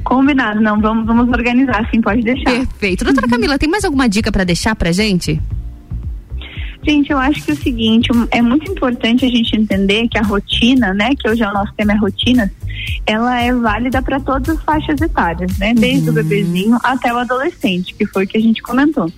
[0.06, 2.50] Combinado, não, vamos, vamos organizar, sim, pode deixar.
[2.50, 3.04] Perfeito.
[3.04, 5.40] Doutora Camila, tem mais alguma dica pra deixar pra gente?
[6.86, 10.22] Gente, eu acho que é o seguinte, é muito importante a gente entender que a
[10.22, 12.48] rotina, né, que hoje é o nosso tema é rotinas,
[13.04, 17.92] ela é válida para todas as faixas etárias, né, desde o bebezinho até o adolescente,
[17.92, 19.10] que foi o que a gente comentou.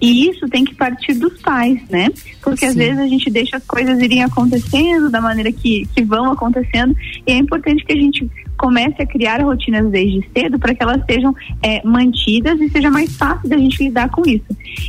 [0.00, 2.08] E isso tem que partir dos pais, né?
[2.42, 2.78] Porque às Sim.
[2.78, 6.94] vezes a gente deixa as coisas irem acontecendo da maneira que, que vão acontecendo
[7.26, 8.30] e é importante que a gente
[8.60, 13.16] comece a criar rotinas desde cedo para que elas sejam é, mantidas e seja mais
[13.16, 14.44] fácil da gente lidar com isso.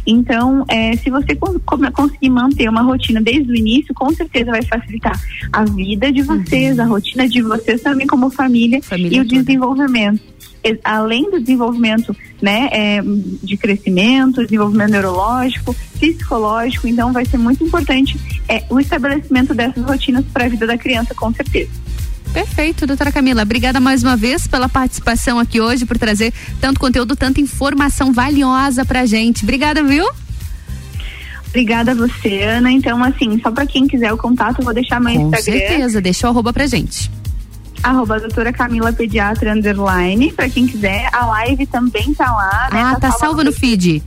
[0.05, 1.33] Então, é, se você
[1.93, 5.17] conseguir manter uma rotina desde o início, com certeza vai facilitar
[5.53, 9.41] a vida de vocês, a rotina de vocês também como família, Família e o toda.
[9.41, 10.21] desenvolvimento.
[10.83, 13.01] Além do desenvolvimento né, é,
[13.41, 18.19] de crescimento, desenvolvimento neurológico, psicológico, então vai ser muito importante
[18.49, 21.71] é, o estabelecimento dessas rotinas para a vida da criança, com certeza.
[22.33, 23.41] Perfeito, doutora Camila.
[23.43, 28.85] Obrigada mais uma vez pela participação aqui hoje, por trazer tanto conteúdo, tanta informação valiosa
[28.85, 29.43] pra gente.
[29.43, 30.07] Obrigada, viu?
[31.49, 32.71] Obrigada a você, Ana.
[32.71, 35.41] Então, assim, só para quem quiser o contato, eu vou deixar meu Com Instagram.
[35.59, 37.11] certeza, deixa o arroba pra gente.
[37.83, 40.31] Arroba doutora Camila Pediatra Underline.
[40.31, 42.69] Pra quem quiser, a live também tá lá.
[42.71, 42.81] Né?
[42.81, 44.01] Ah, tá salva no feed.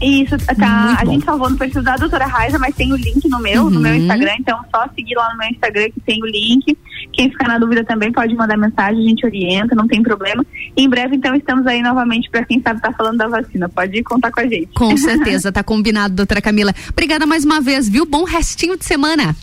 [0.00, 0.96] Isso, tá.
[1.00, 3.80] A gente salvou no perfil da doutora Raiza, mas tem o link no meu, no
[3.80, 3.98] meu Uhum.
[3.98, 6.76] Instagram, então só seguir lá no meu Instagram que tem o link.
[7.14, 10.44] Quem ficar na dúvida também pode mandar mensagem, a gente orienta, não tem problema.
[10.76, 13.68] E em breve, então, estamos aí novamente para quem sabe tá falando da vacina.
[13.70, 14.68] Pode contar com a gente.
[14.74, 16.74] Com certeza, tá combinado, doutora Camila.
[16.92, 18.04] Obrigada mais uma vez, viu?
[18.04, 19.34] Bom restinho de semana.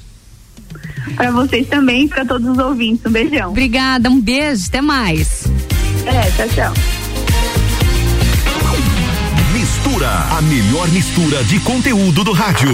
[1.16, 3.04] para vocês também e para todos os ouvintes.
[3.08, 3.50] Um beijão.
[3.50, 5.46] Obrigada, um beijo, até mais.
[6.06, 7.63] É, tchau, tchau.
[9.84, 12.72] Mistura, a melhor mistura de conteúdo do rádio.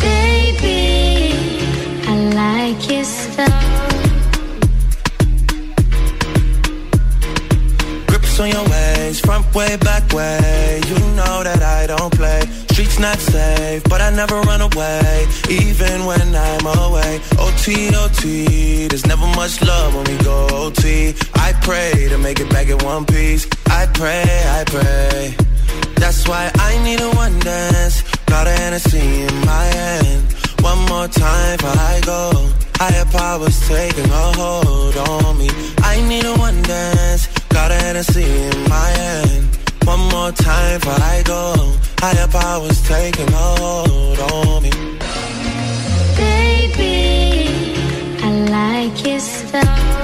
[0.00, 1.32] Baby,
[2.04, 3.46] I like your style.
[8.08, 10.80] Grips on your ways, front way, back way.
[10.88, 12.42] You know that I don't play.
[12.72, 17.20] Streets not safe, but I never run away, even when I'm away.
[17.38, 21.14] OT, OT, there's never much love when we go OT.
[21.36, 23.46] I pray to make it back in one piece.
[23.94, 24.24] Pray,
[24.58, 25.36] I pray.
[25.96, 28.02] That's why I need a one dance.
[28.26, 30.32] Got a Hennessy in my hand.
[30.60, 32.50] One more time before I go.
[32.76, 35.48] Higher powers taking a hold on me.
[35.78, 37.28] I need a one dance.
[37.48, 39.46] Got a Hennessy in my hand.
[39.84, 41.54] One more time before I go.
[42.00, 44.72] Higher powers taking a hold on me.
[46.16, 47.76] Baby,
[48.22, 50.03] I like your style.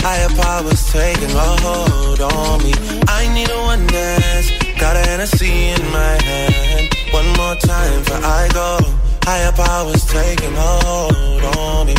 [0.00, 2.72] Higher powers taking a hold on me.
[3.08, 4.50] I need a one dance.
[4.78, 6.88] Got a Hennessy in my hand.
[7.12, 8.78] One more time for I go.
[9.24, 11.94] Higher powers taking a hold on me.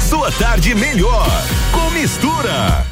[0.00, 1.26] Sua tarde melhor
[1.72, 2.86] com mistura.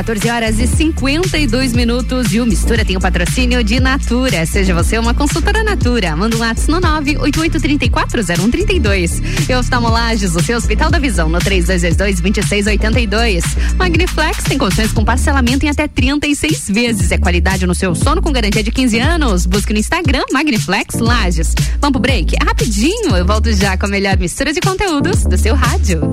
[0.00, 4.46] 14 horas e 52 minutos e o Mistura tem o patrocínio de Natura.
[4.46, 6.16] Seja você uma consultora Natura.
[6.16, 9.20] Manda um WhatsApp no 988340132.
[9.46, 13.44] E oftalmolages, o seu Hospital da Visão, no 3222-2682.
[13.76, 17.12] Magniflex tem colchões com parcelamento em até 36 vezes.
[17.12, 19.44] É qualidade no seu sono com garantia de 15 anos.
[19.44, 21.54] Busque no Instagram Magniflex Lages.
[21.78, 22.36] Vamos pro break?
[22.40, 26.10] É rapidinho, eu volto já com a melhor mistura de conteúdos do seu rádio.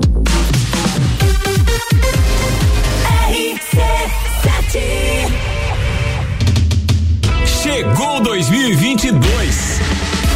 [9.12, 9.80] 2022.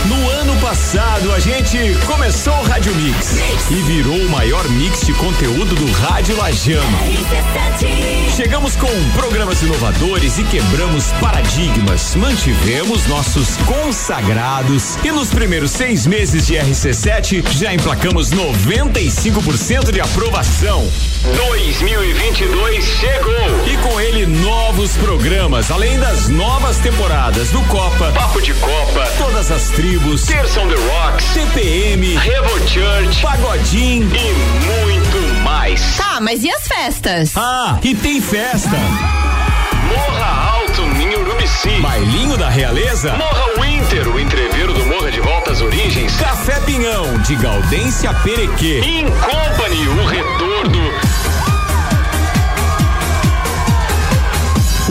[0.09, 3.37] No ano passado, a gente começou o Rádio Mix
[3.71, 6.99] e virou o maior mix de conteúdo do Rádio Lajano.
[8.35, 12.17] Chegamos com programas inovadores e quebramos paradigmas.
[12.17, 20.89] Mantivemos nossos consagrados e nos primeiros seis meses de RC7 já emplacamos 95% de aprovação.
[21.23, 28.53] 2022 chegou e com ele novos programas, além das novas temporadas do Copa, Papo de
[28.55, 34.35] Copa, Todas as Tribos, Terção The Rocks, CPM, Revo Church, Pagodinho e
[34.67, 35.97] muito mais.
[35.97, 37.37] Tá, mas e as festas?
[37.37, 38.77] Ah, e tem festa.
[39.89, 41.81] Morra Alto em Urubici.
[41.81, 43.13] Bailinho da Realeza.
[43.13, 46.17] Morra Winter, o entreveiro do Morra de Volta às Origens.
[46.17, 48.81] Café Pinhão, de Gaudência Perequê.
[48.81, 51.12] In Company, o retorno.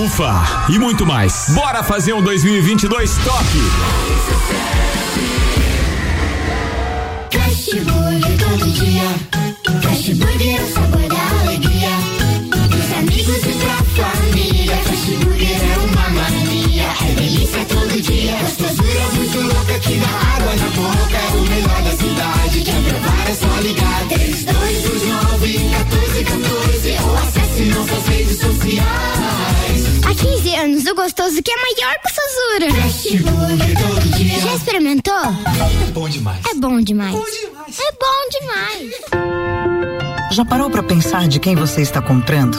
[0.03, 1.45] Ufa, e muito mais.
[1.49, 3.45] Bora fazer um 2022 top.
[8.39, 9.03] Todo dia.
[9.03, 11.89] É o sabor da alegria.
[12.67, 14.77] Dos amigos e pra família.
[14.77, 16.87] Fast Burger é uma mania.
[17.07, 17.90] É delícia todo
[31.01, 31.95] gostoso que é maior
[34.03, 34.39] que dia.
[34.39, 35.13] Já experimentou?
[35.15, 36.45] É bom demais.
[36.45, 37.15] É bom demais.
[37.15, 38.91] É bom demais.
[40.31, 42.55] Já parou para pensar de quem você está comprando?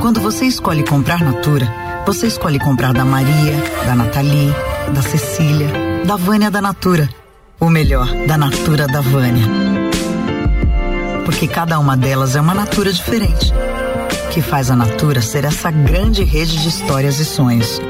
[0.00, 1.72] Quando você escolhe comprar Natura,
[2.04, 3.54] você escolhe comprar da Maria,
[3.86, 4.52] da Nathalie,
[4.92, 5.68] da Cecília,
[6.04, 7.08] da Vânia da Natura.
[7.60, 9.46] Ou melhor, da Natura da Vânia.
[11.24, 13.52] Porque cada uma delas é uma Natura diferente.
[14.36, 17.80] Que faz a Natura ser essa grande rede de histórias e sonhos.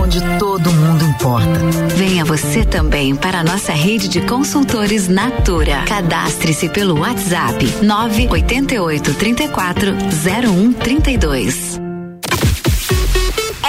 [0.00, 1.58] Onde onde todo mundo importa.
[1.96, 5.82] Venha você também para a nossa rede de consultores Natura.
[5.88, 11.80] Cadastre-se pelo WhatsApp 988 34 0132.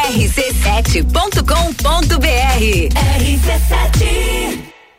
[0.06, 1.16] rc7.com.br
[3.20, 4.75] RC7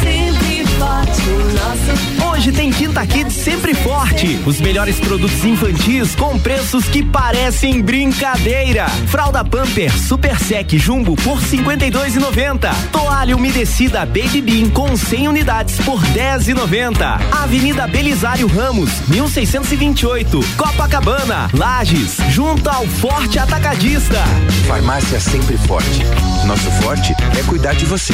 [0.00, 0.43] Sempre.
[2.44, 4.38] Hoje tem Quinta Kids sempre forte.
[4.44, 8.86] Os melhores produtos infantis com preços que parecem brincadeira.
[9.06, 12.74] Fralda Pamper Super Sec Jumbo por 52,90.
[12.92, 17.20] Toalha umedecida Baby Bean com 100 unidades por 10,90.
[17.32, 20.40] Avenida Belisário Ramos, 1628.
[20.56, 24.22] Copacabana, Lages, junto ao Forte Atacadista.
[24.66, 26.02] Farmácia sempre forte.
[26.46, 28.12] Nosso forte é cuidar de você.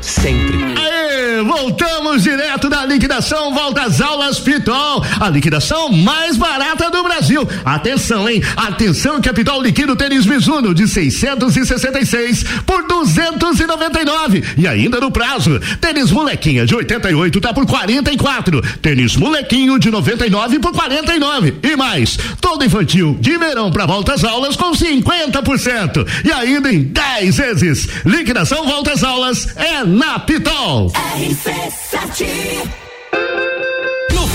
[0.00, 0.58] Sempre.
[0.78, 5.04] Aê, voltamos direto da liquidação Volta às Aulas Pitol.
[5.20, 7.48] A liquidação mais barata do Brasil.
[7.64, 8.42] Atenção, hein?
[8.56, 15.10] Atenção que a Pitol liquida o tênis Mizuno de 666 por 299 e ainda no
[15.10, 15.60] prazo.
[15.80, 18.62] Tênis molequinha de 88 tá por 44.
[18.80, 22.18] Tênis molequinho de 99 por 49 e mais.
[22.40, 27.88] Todo infantil de verão para volta às aulas com 50% e ainda em 10 vezes.
[28.04, 30.92] Liquidação Volta às Aulas é na Pitol.
[30.92, 32.03] No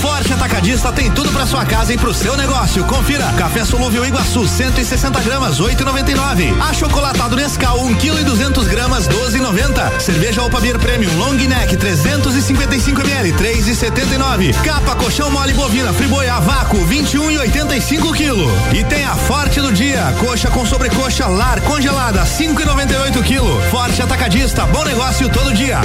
[0.00, 2.84] Forte Atacadista tem tudo para sua casa e pro seu negócio.
[2.84, 6.58] Confira: café solúvel Iguaçu 160 gramas 8,99.
[6.70, 10.00] Achocolatado Nescau 1 kg e 200 gramas 12,90.
[10.00, 14.54] Cerveja Opa Beer Premium Long Neck 355 ml 3,79.
[14.62, 18.78] Capa colchão mole bovina Friboi a vácuo 21,85 kg.
[18.78, 23.70] E tem a Forte do dia: coxa com sobrecoxa lar congelada 5,98 kg.
[23.70, 25.78] Forte Atacadista, bom negócio todo dia.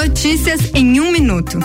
[0.00, 1.58] Notícias em um minuto.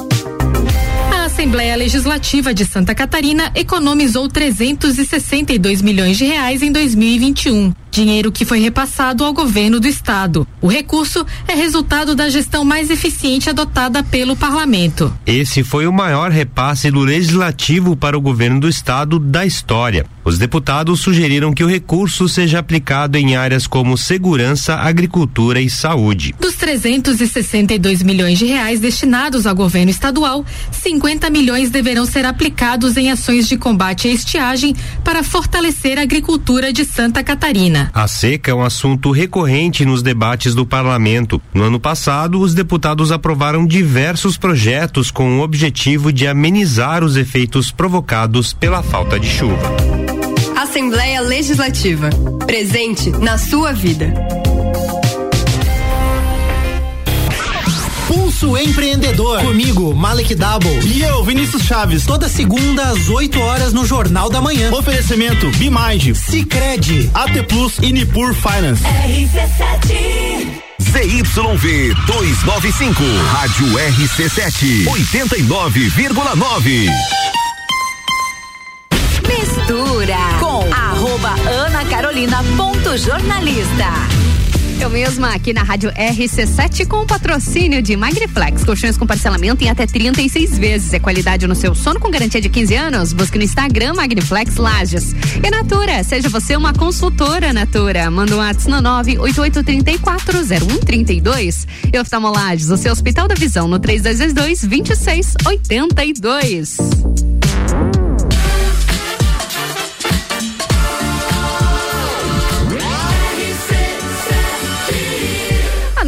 [1.09, 7.73] A Assembleia Legislativa de Santa Catarina economizou 362 milhões de reais em 2021.
[7.89, 10.45] Dinheiro que foi repassado ao governo do estado.
[10.59, 15.17] O recurso é resultado da gestão mais eficiente adotada pelo parlamento.
[15.25, 20.05] Esse foi o maior repasse do legislativo para o governo do estado da história.
[20.26, 26.34] Os deputados sugeriram que o recurso seja aplicado em áreas como segurança, agricultura e saúde.
[26.39, 33.11] Dos 362 milhões de reais destinados ao governo estadual, 50 milhões deverão ser aplicados em
[33.11, 37.91] ações de combate à estiagem para fortalecer a agricultura de Santa Catarina.
[37.93, 41.39] A seca é um assunto recorrente nos debates do parlamento.
[41.53, 47.69] No ano passado, os deputados aprovaram diversos projetos com o objetivo de amenizar os efeitos
[47.69, 49.94] provocados pela falta de chuva.
[50.66, 52.09] Assembleia Legislativa.
[52.47, 54.11] Presente na sua vida.
[58.07, 59.41] Pulso Empreendedor.
[59.41, 60.80] Comigo, Malek Double.
[60.84, 62.07] E eu, Vinícius Chaves.
[62.07, 64.72] Toda segunda às 8 horas no Jornal da Manhã.
[64.74, 68.84] Oferecimento Bimind, Cicred, AT Plus e Nipur Finance.
[68.84, 70.49] RC7
[70.82, 76.89] ZYV 295, Rádio RC7, 89,9.
[79.28, 80.54] Mistura com
[81.16, 83.86] arroba Ana Carolina ponto jornalista.
[84.82, 89.70] Eu mesma aqui na Rádio RC7 com o patrocínio de Magriflex, colchões com parcelamento em
[89.70, 90.91] até 36 vezes.
[90.93, 93.13] É qualidade no seu sono com garantia de 15 anos.
[93.13, 95.16] Busque no Instagram Magriflex Lages.
[95.41, 98.11] E Natura, seja você uma consultora Natura.
[98.11, 101.66] Manda um WhatsApp no 988340132.
[101.93, 107.44] E Oftalmolages, o seu Hospital da Visão no 3222 2682.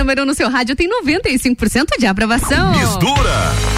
[0.08, 2.72] Número no seu rádio tem 95% de aprovação.
[2.72, 3.78] Mistura.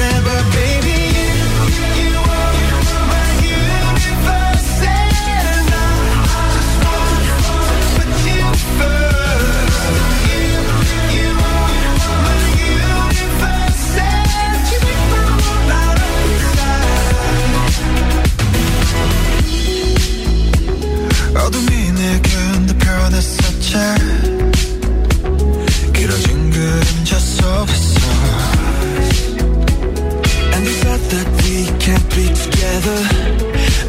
[32.81, 33.01] together.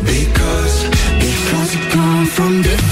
[0.05, 0.84] Because
[1.20, 1.74] it was
[2.34, 2.91] from the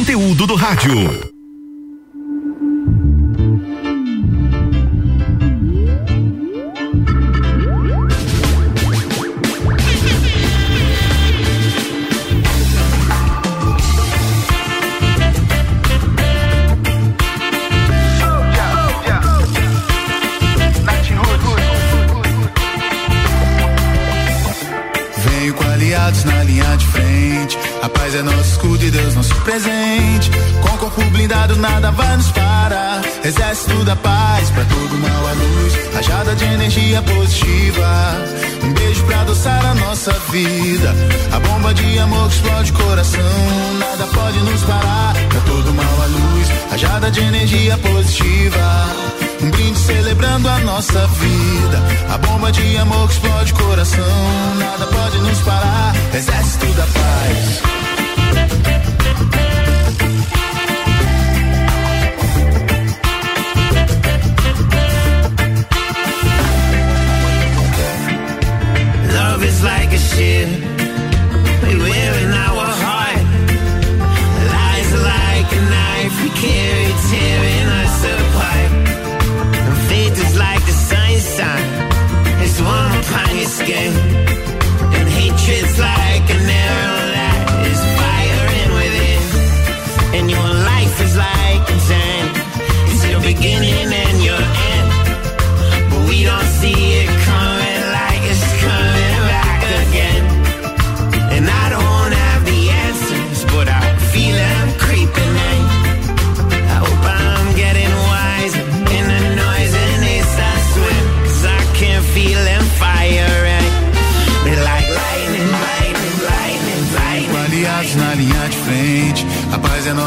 [0.00, 1.29] conteúdo do rádio.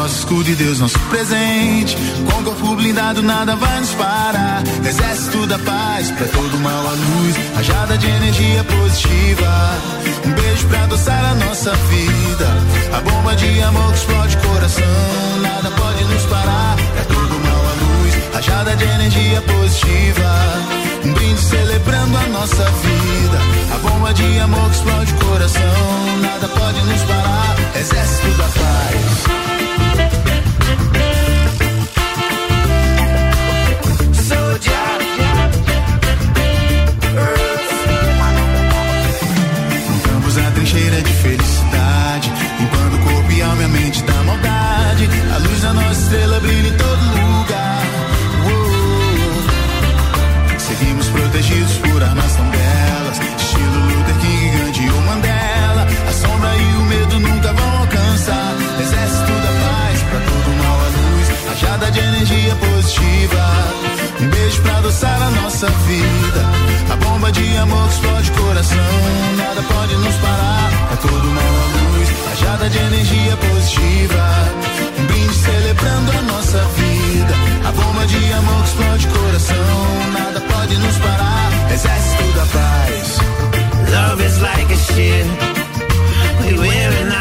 [0.04, 1.96] Nosso escudo e Deus nosso presente.
[2.30, 4.62] Com corpo blindado nada vai nos parar.
[4.86, 7.36] Exército da paz, pra todo mal a luz.
[7.54, 9.78] Rajada de energia positiva.
[10.26, 12.48] Um beijo pra adoçar a nossa vida.
[12.92, 15.40] A bomba de amor que explode coração.
[15.40, 16.76] Nada pode nos parar.
[16.76, 18.14] Pra todo mal a luz.
[18.34, 20.30] Rajada de energia positiva.
[21.02, 23.38] Um brinde celebrando a nossa vida.
[23.74, 26.18] A bomba de amor que explode coração.
[26.20, 27.56] Nada pode nos parar.
[27.74, 29.43] Exército da paz.
[30.74, 31.03] Valentine's Day.
[65.02, 66.42] A nossa vida.
[66.92, 68.78] A bomba de amor que explode coração.
[69.36, 70.70] Nada pode nos parar.
[70.92, 72.08] É todo mal a luz.
[72.28, 74.24] Rajada de energia positiva.
[74.98, 77.34] Um brinde celebrando a nossa vida.
[77.68, 80.12] A bomba de amor que explode coração.
[80.12, 81.72] Nada pode nos parar.
[81.72, 83.18] Exército da paz.
[83.90, 85.64] Love is like a shield
[86.46, 87.13] we wear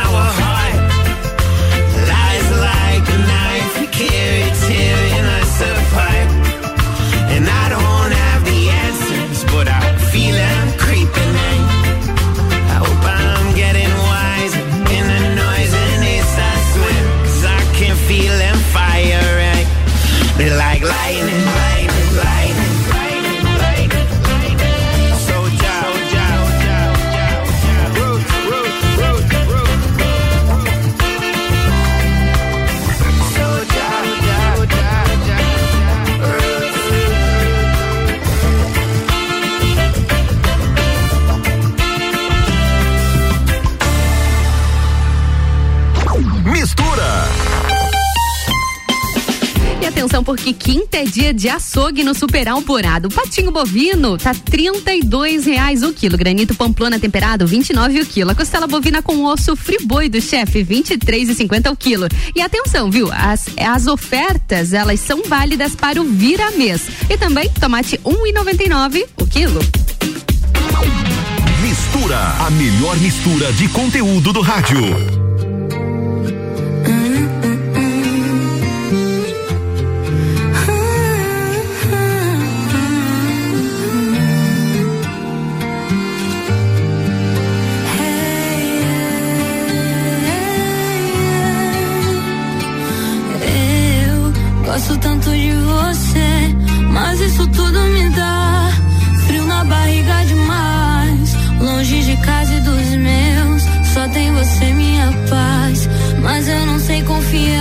[50.13, 53.09] E porque quinta é dia de açougue no Super Alvorado.
[53.09, 56.15] Patinho bovino tá R$ reais o quilo.
[56.15, 58.29] Granito pamplona temperado, 29 o quilo.
[58.29, 62.07] A costela bovina com osso friboi do chefe, 23,50 o quilo.
[62.35, 63.09] E atenção, viu?
[63.11, 66.83] As, as ofertas, elas são válidas para o vira mês.
[67.09, 69.61] E também tomate 1,99 o quilo.
[71.59, 75.22] Mistura, a melhor mistura de conteúdo do rádio.
[97.33, 98.69] Isso tudo me dá
[99.25, 101.33] frio na barriga demais.
[101.59, 103.63] Longe de casa e dos meus,
[103.93, 105.89] só tem você, minha paz.
[106.21, 107.57] Mas eu não sei confiar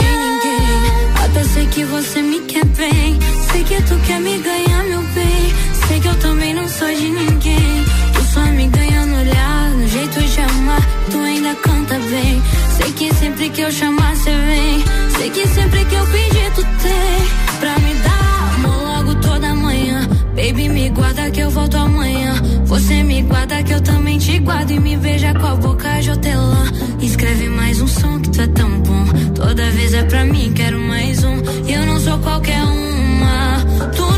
[0.00, 1.24] em ninguém.
[1.24, 3.18] Até sei que você me quer bem,
[3.52, 4.81] sei que tu quer me ganhar,
[13.42, 14.84] sempre que eu chamar, cê vem.
[15.16, 17.58] Sei que sempre que eu pedir, tu tem.
[17.58, 20.08] Pra me dar amor logo toda manhã.
[20.36, 22.34] Baby, me guarda que eu volto amanhã.
[22.66, 24.70] Você me guarda que eu também te guardo.
[24.70, 26.72] E me veja com a boca de hortelã.
[27.00, 29.04] Escreve mais um som que tu é tão bom.
[29.34, 31.36] Toda vez é pra mim, quero mais um.
[31.66, 33.90] E eu não sou qualquer uma.
[33.96, 34.11] Tu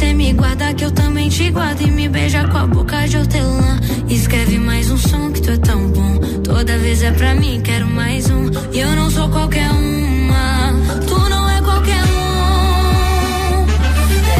[0.00, 3.18] Você me guarda que eu também te guardo e me beija com a boca de
[3.18, 3.78] hortelã.
[4.08, 6.16] Escreve mais um som que tu é tão bom.
[6.42, 8.46] Toda vez é pra mim, quero mais um.
[8.72, 10.72] E eu não sou qualquer uma.
[11.06, 13.66] Tu não é qualquer um.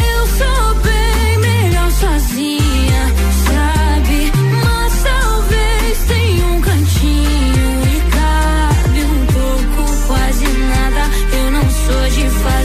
[0.09, 3.03] Eu sou bem melhor sozinha,
[3.45, 4.33] sabe?
[4.65, 11.03] Mas talvez tenha um cantinho e cabe um pouco, quase nada.
[11.37, 12.60] Eu não sou de fazer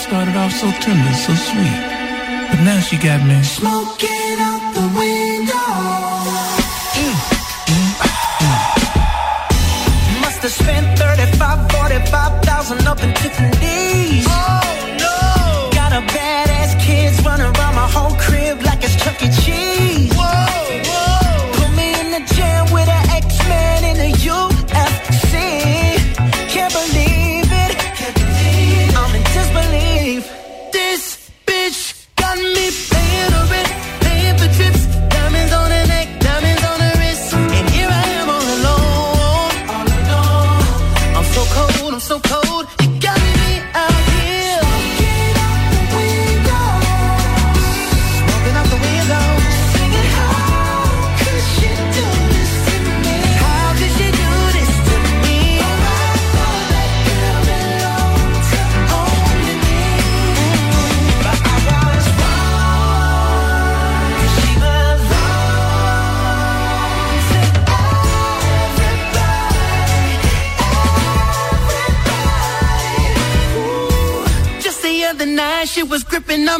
[0.00, 1.80] life started off so tender, so sweet.
[2.50, 5.70] But now she got me smoking out the window.
[10.20, 14.26] Must have spent 35, 45,000 up in Tiffany's.
[14.28, 15.70] Oh no!
[15.72, 18.79] Got a badass kids running around my whole crib like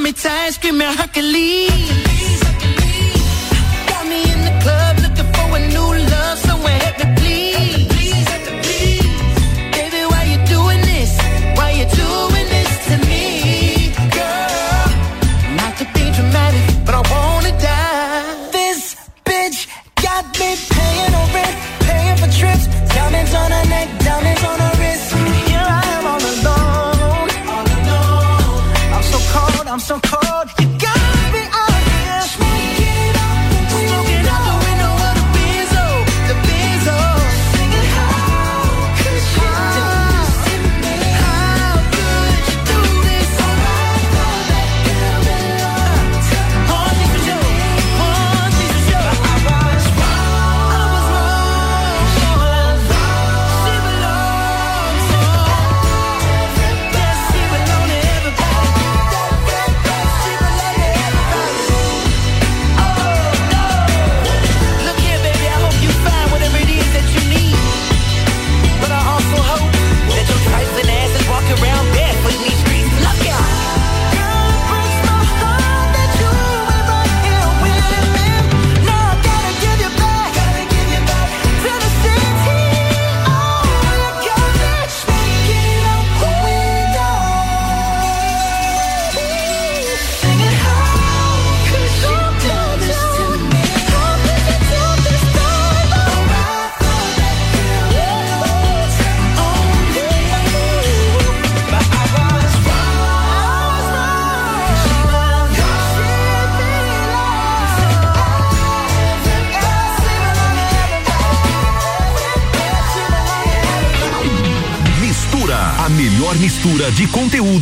[0.01, 1.30] me tight, screaming, Hercules.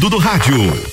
[0.01, 0.88] Tudo do Rádio.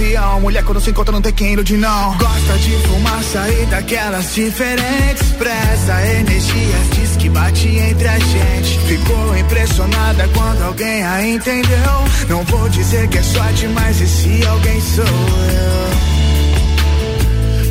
[0.00, 0.40] Gavião.
[0.40, 2.16] Mulher quando se encontra não tem quem ilude não.
[2.16, 5.22] Gosta de fumar, sair daquelas diferentes.
[5.22, 8.78] Expressa energias, diz que bate entre a gente.
[8.86, 12.04] Ficou impressionada quando alguém a entendeu.
[12.28, 15.90] Não vou dizer que é sorte, mas esse alguém sou eu.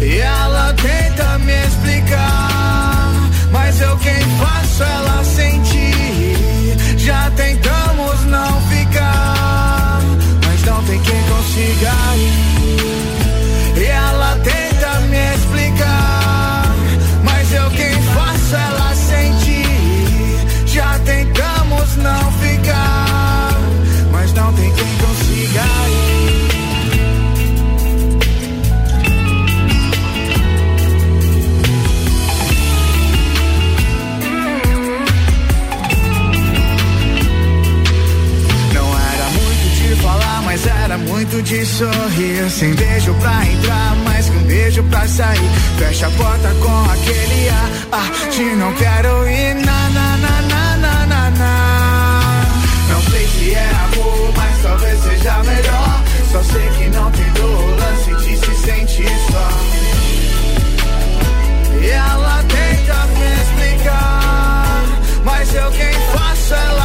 [0.07, 3.11] E ela tenta me explicar,
[3.51, 6.77] mas eu quem faço ela sentir.
[6.97, 8.58] Já tentamos não
[10.89, 13.79] tem quem consiga ir.
[13.79, 16.75] E ela tenta me explicar,
[17.23, 20.65] mas eu quem faço ela sentir.
[20.65, 22.28] Já tentamos não
[41.29, 42.49] muito de sorrir.
[42.49, 45.49] Sem beijo pra entrar, mais que um beijo pra sair.
[45.77, 49.55] Fecha a porta com aquele ar ah, de não quero ir.
[49.65, 52.45] Na, na, na, na, na, na, na.
[52.89, 56.03] Não sei se é amor, mas talvez seja melhor.
[56.31, 59.49] Só sei que não tem dor, lance de se sentir só.
[61.81, 64.83] E ela tenta me explicar,
[65.23, 66.78] mas eu quem faço ela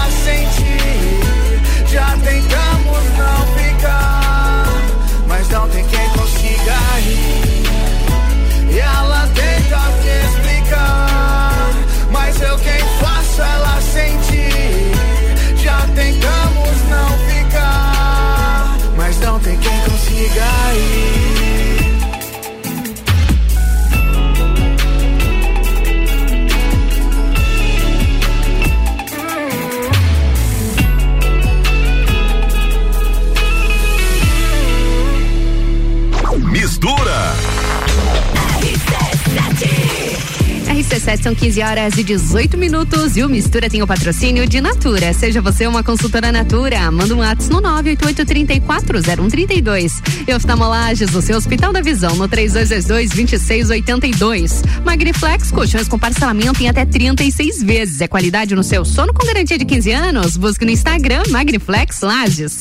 [41.25, 45.15] são 15 horas e 18 minutos e o Mistura tem o patrocínio de Natura.
[45.15, 50.03] Seja você uma consultora Natura, manda um WhatsApp no 988340132.
[50.29, 54.63] E oftalmolages, o seu Hospital da Visão, no 3222-2682.
[54.85, 58.03] Magniflex, colchões com parcelamento em até 36 vezes.
[58.03, 60.37] É qualidade no seu sono com garantia de 15 anos.
[60.37, 62.61] Busque no Instagram Magniflex Lages.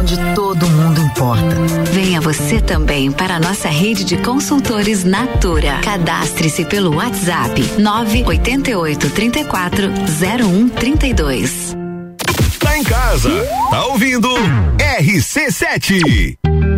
[0.00, 1.54] Onde todo mundo importa.
[1.92, 5.78] Venha você também para a nossa rede de consultores Natura.
[5.82, 11.76] Cadastre-se pelo WhatsApp 988 34 0132.
[12.58, 13.28] Tá em casa.
[13.70, 14.30] Tá ouvindo?
[14.78, 16.39] RC7.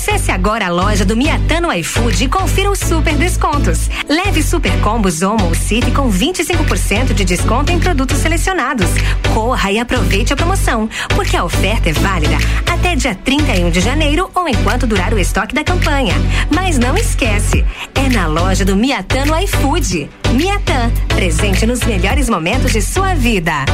[0.00, 3.90] Acesse agora a loja do Miatã no iFood e confira os super descontos.
[4.08, 8.86] Leve super combos Omo ou Cif com 25% de desconto em produtos selecionados.
[9.34, 14.30] Corra e aproveite a promoção, porque a oferta é válida até dia 31 de janeiro
[14.34, 16.14] ou enquanto durar o estoque da campanha.
[16.50, 17.62] Mas não esquece,
[17.94, 20.08] é na loja do Miatã no iFood.
[20.32, 23.66] Miatã, presente nos melhores momentos de sua vida.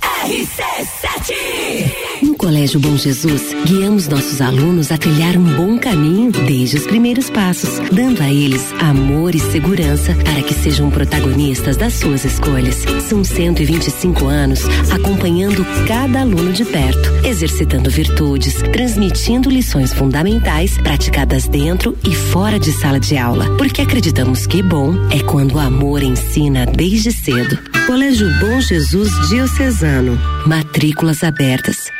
[0.00, 1.99] RC7 No
[2.40, 7.78] Colégio Bom Jesus, guiamos nossos alunos a trilhar um bom caminho desde os primeiros passos,
[7.92, 12.76] dando a eles amor e segurança para que sejam protagonistas das suas escolhas.
[13.06, 21.94] São 125 anos acompanhando cada aluno de perto, exercitando virtudes, transmitindo lições fundamentais praticadas dentro
[22.02, 26.64] e fora de sala de aula, porque acreditamos que bom é quando o amor ensina
[26.64, 27.58] desde cedo.
[27.86, 30.18] Colégio Bom Jesus Diocesano.
[30.46, 31.99] Matrículas abertas.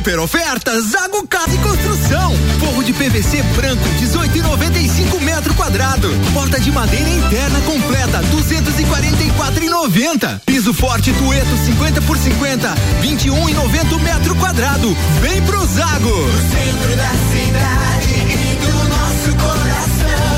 [0.00, 2.34] Super ofertas Zago Casa e Construção.
[2.58, 6.08] Forro de PVC branco 18,95 metro quadrado.
[6.32, 10.40] Porta de madeira interna completa 244,90.
[10.46, 14.96] Piso forte Tueto 50 por 50 21,90 metro quadrado.
[15.20, 16.08] Vem pro Zago.
[16.08, 20.29] No centro da cidade e do nosso coração.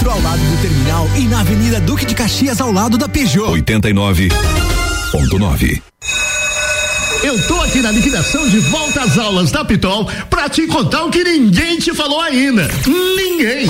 [0.00, 3.52] Centro, ao lado do terminal e na Avenida Duque de Caxias, ao lado da Peugeot.
[3.52, 5.82] 89.9.
[7.22, 11.10] Eu tô aqui na liquidação de volta às aulas da Pitol pra te contar o
[11.10, 12.66] que ninguém te falou ainda.
[12.86, 13.68] Ninguém.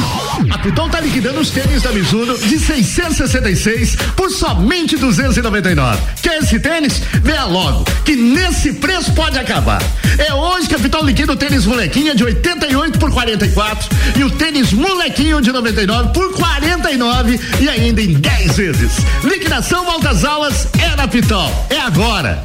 [0.50, 5.98] A Pitol tá liquidando os tênis da Mizuno de 666 por somente 299.
[6.22, 7.02] Quer esse tênis?
[7.22, 9.82] Venha logo, que nesse preço pode acabar.
[10.16, 14.30] É hoje que a Pitol liquida o tênis molequinha de 88 por 44 e o
[14.30, 18.92] tênis molequinho de 99 por 49 e ainda em 10 vezes.
[19.24, 21.66] Liquidação volta às aulas é na Pitol.
[21.68, 22.44] É agora.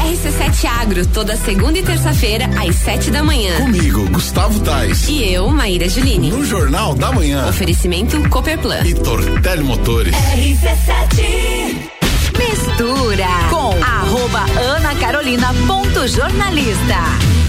[0.00, 3.56] RC7 Agro, toda segunda e terça-feira, às sete da manhã.
[3.58, 5.08] Comigo, Gustavo Tais.
[5.08, 6.30] E eu, Maíra Juline.
[6.30, 7.48] No Jornal da Manhã.
[7.48, 8.80] Oferecimento Cooperplan.
[8.84, 10.14] E Tortelli Motores.
[10.14, 11.90] RC7.
[12.38, 17.39] Mistura com arroba Ana Carolina ponto jornalista.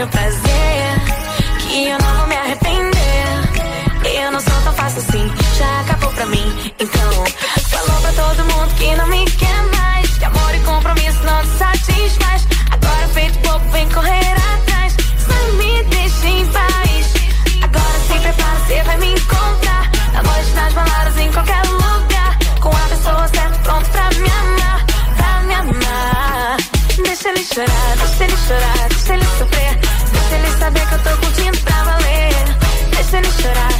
[0.02, 0.42] meu prazer.
[1.60, 4.22] Que eu não vou me arrepender.
[4.24, 6.74] Eu não sou tão fácil assim, já acabou pra mim.
[6.80, 7.12] Então,
[7.70, 10.10] falou pra todo mundo que não me quer mais.
[10.18, 12.48] Que amor e compromisso não te satisfaz.
[12.72, 14.96] Agora feito pouco, vem correr atrás.
[15.20, 17.14] Só me deixa em paz.
[17.62, 19.92] Agora se é prepara, você vai me encontrar.
[20.14, 22.38] Na noite, nas baladas, em qualquer lugar.
[22.60, 24.86] Com a pessoa certa, pronto pra me amar.
[25.16, 26.58] Pra me amar.
[27.04, 28.81] Deixa ele chorar, deixa ele chorar.
[33.42, 33.71] should I?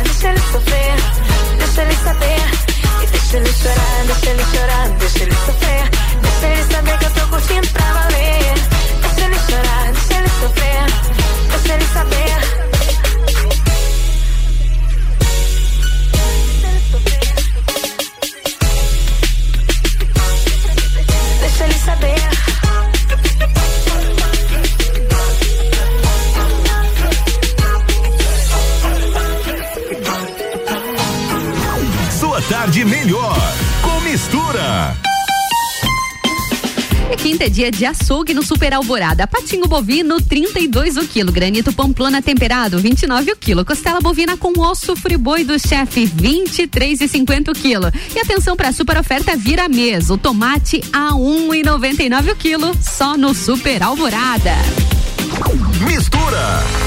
[37.52, 39.28] dia de açougue no Super Alvorada.
[39.28, 41.32] Patinho bovino, 32 o quilo.
[41.32, 43.66] Granito pamplona temperado, 29 o quilo.
[43.66, 47.92] Costela bovina com osso friboi do chefe, 23,50 o quilo.
[48.16, 50.14] E atenção para a super oferta vira mesa.
[50.14, 54.56] O tomate a 1,99 o quilo, só no Super Alvorada.
[55.86, 56.81] Mistura.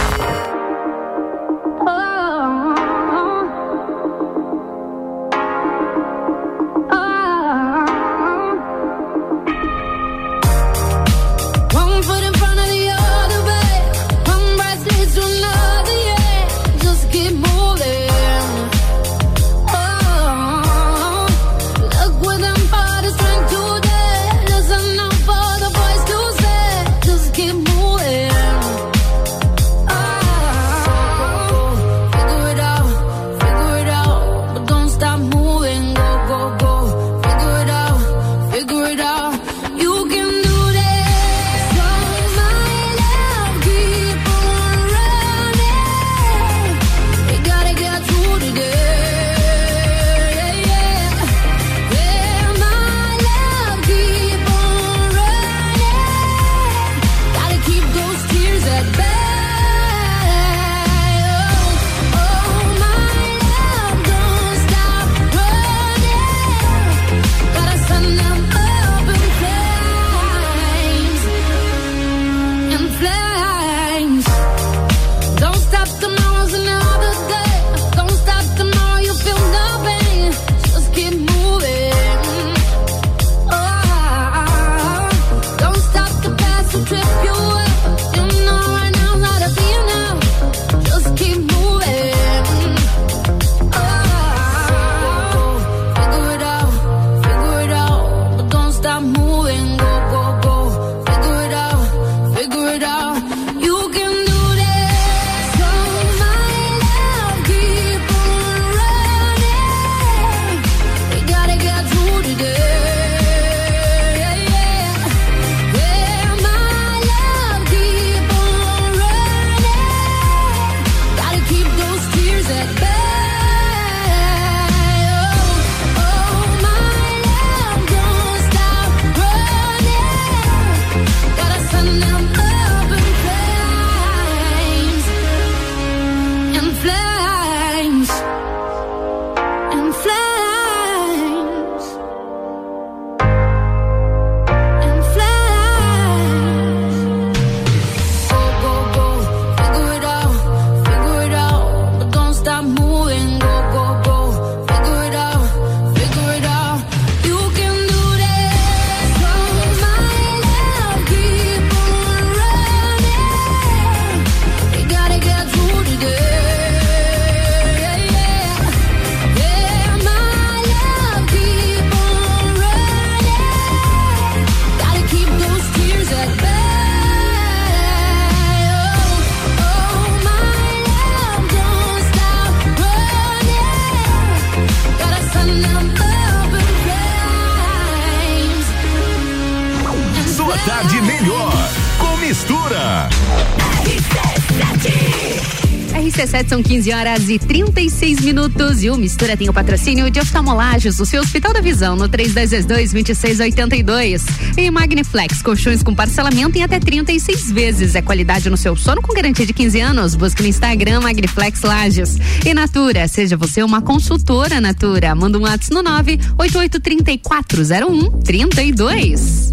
[196.74, 201.22] 15 horas e 36 minutos e o Mistura tem o patrocínio de oftalmolagens do seu
[201.22, 204.24] Hospital da Visão no 3222 2682.
[204.58, 207.94] E Magniflex, colchões com parcelamento em até 36 vezes.
[207.94, 210.16] É qualidade no seu sono com garantia de 15 anos.
[210.16, 212.18] Busque no Instagram Magniflex Lages.
[212.44, 215.14] E Natura, seja você uma consultora Natura.
[215.14, 219.50] Manda um WhatsApp no 9883401 32.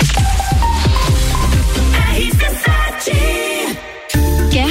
[4.52, 4.71] Quer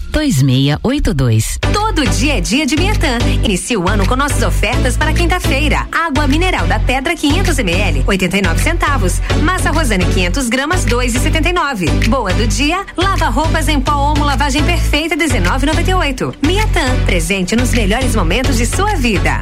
[0.11, 1.57] 2682.
[1.73, 3.17] Todo dia é dia de Miatã.
[3.43, 5.87] Inicie o ano com nossas ofertas para quinta-feira.
[5.91, 9.21] Água mineral da Pedra 500 ml, 89 centavos.
[9.41, 12.07] Massa Rosane 500 gramas, 2,79.
[12.07, 16.35] Boa do dia, lava roupas em pó Omo lavagem perfeita 19,98.
[16.45, 19.41] Miatã, presente nos melhores momentos de sua vida.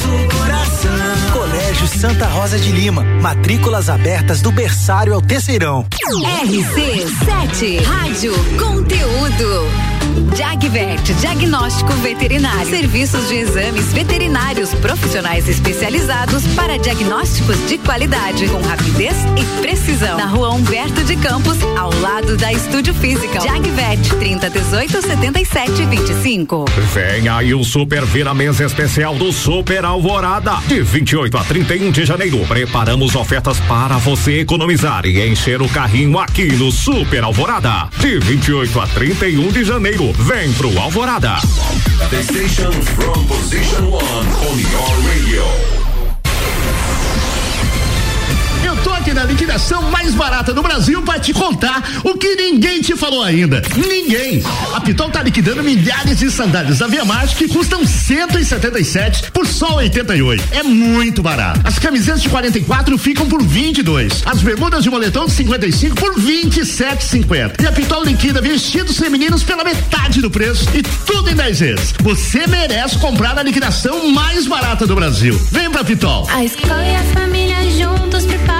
[0.00, 0.90] Nosso coração.
[1.32, 5.86] Colégio Santa Rosa de Lima, matrículas abertas do berçário ao terceirão.
[6.42, 9.89] RC7 Rádio Conteúdo.
[10.36, 12.68] Jagvet, diagnóstico veterinário.
[12.68, 20.16] Serviços de exames veterinários profissionais especializados para diagnósticos de qualidade, com rapidez e precisão.
[20.16, 23.40] Na rua Humberto de Campos, ao lado da Estúdio Física.
[23.40, 26.64] Jagvet, 30 18 77 25.
[26.92, 30.56] Vem aí o Super Vira Mesa Especial do Super Alvorada.
[30.66, 36.18] De 28 a 31 de janeiro, preparamos ofertas para você economizar e encher o carrinho
[36.18, 37.88] aqui no Super Alvorada.
[37.98, 41.40] De 28 a 31 de janeiro, vem pro Alvorada.
[42.10, 45.89] The station from position one on your radio.
[49.14, 53.60] Na liquidação mais barata do Brasil pra te contar o que ninguém te falou ainda.
[53.76, 54.40] Ninguém.
[54.72, 59.76] A Pitol tá liquidando milhares de sandálias da Via Marte que custam 177 por só
[59.76, 60.44] 88.
[60.52, 61.60] É muito barato.
[61.64, 64.22] As camisetas de 44 ficam por 22.
[64.24, 67.60] As bermudas de moletom de 55 por 27,50.
[67.60, 71.94] E a Pitol liquida vestidos femininos pela metade do preço e tudo em 10 vezes.
[72.00, 75.38] Você merece comprar na liquidação mais barata do Brasil.
[75.50, 76.28] Vem pra Pitol.
[76.30, 78.59] A escola e a família juntos preparam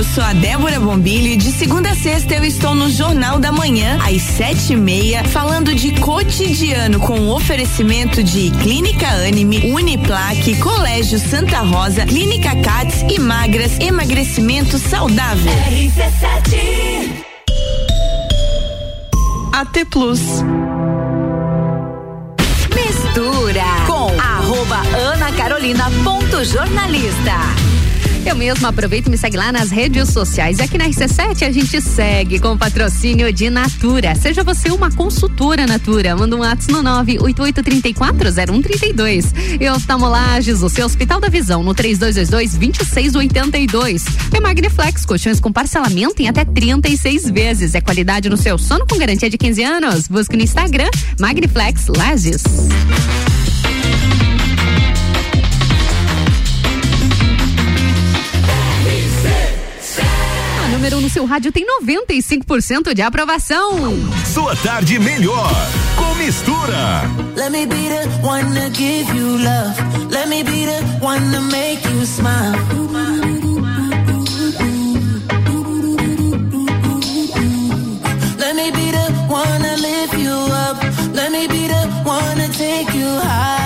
[0.00, 3.52] Eu sou a Débora Bombilho e de segunda a sexta eu estou no Jornal da
[3.52, 10.56] Manhã, às sete e meia, falando de cotidiano com o oferecimento de Clínica Anime, Uniplaque,
[10.56, 15.52] Colégio Santa Rosa, Clínica Cats e Magras, emagrecimento saudável.
[19.52, 20.22] AT Plus.
[22.74, 24.78] Mistura com arroba
[25.12, 27.69] Ana Carolina ponto jornalista.
[28.24, 30.58] Eu mesmo aproveito e me segue lá nas redes sociais.
[30.58, 34.14] E aqui na RC7 a gente segue com o patrocínio de Natura.
[34.14, 36.14] Seja você uma consultora Natura.
[36.14, 39.60] Manda um WhatsApp no 988340132.
[39.60, 44.02] E oftalmolages, o seu Hospital da Visão, no 3222-2682.
[44.34, 47.74] E Magniflex, colchões com parcelamento em até 36 vezes.
[47.74, 50.08] É qualidade no seu sono com garantia de 15 anos.
[50.08, 52.42] Busque no Instagram Magniflex Lages.
[60.80, 63.70] Número um no seu rádio tem 95% de aprovação.
[64.32, 65.52] Sua tarde melhor
[65.94, 67.02] com mistura.
[67.36, 69.78] Let me be the one to give you love.
[70.10, 72.52] Let me be the one to make you smile.
[78.38, 80.82] Let me be the one to lift you up.
[81.12, 83.59] Let me be the one to take you high.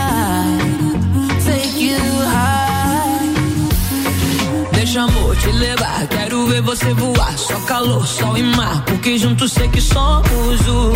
[5.35, 7.37] Amor te levar, quero ver você voar.
[7.37, 10.93] Só calor, sol e mar, porque juntos sei que somos um.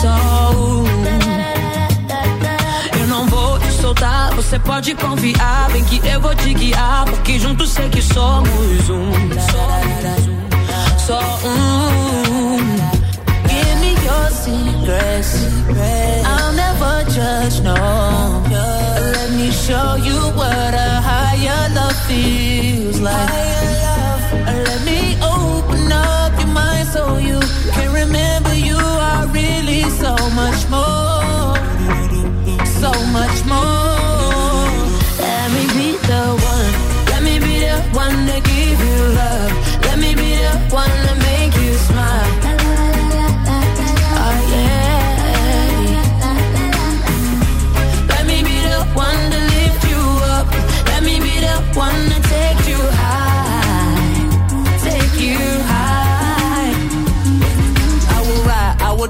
[0.00, 0.84] Só um.
[2.98, 5.70] Eu não vou te soltar, você pode confiar.
[5.70, 9.12] Bem que eu vou te guiar, porque juntos sei que somos um.
[11.06, 11.80] Só um.
[12.60, 12.99] Me your
[14.50, 15.30] secrets.
[16.26, 17.74] I'll never judge, no.
[18.50, 23.30] Let me show you what a higher love feels like.
[24.68, 25.00] Let me
[25.36, 27.38] open up your mind so you
[27.74, 31.54] can remember you are really so much more.
[32.82, 34.66] So much more.
[35.24, 36.72] Let me be the one.
[37.10, 39.52] Let me be the one to give you love.
[39.86, 41.49] Let me be the one to make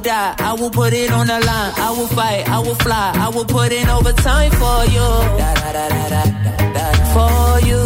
[0.02, 1.72] die, I will put it on the line.
[1.76, 5.08] I will fight, I will fly, I will put in overtime for you.
[7.14, 7.80] For you.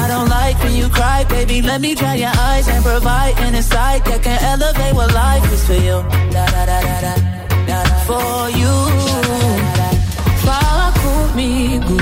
[0.00, 1.62] I don't like when you cry, baby.
[1.62, 5.64] Let me dry your eyes and provide an insight that can elevate what life is
[5.66, 6.02] for you.
[8.08, 8.74] For you.
[10.44, 11.98] Fala comigo,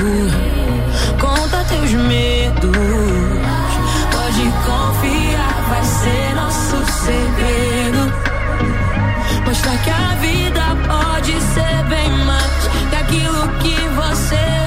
[1.19, 3.37] conta teus medos.
[4.11, 8.13] Pode confiar, vai ser nosso segredo.
[9.45, 14.66] Mostrar que a vida pode ser bem mais daquilo que você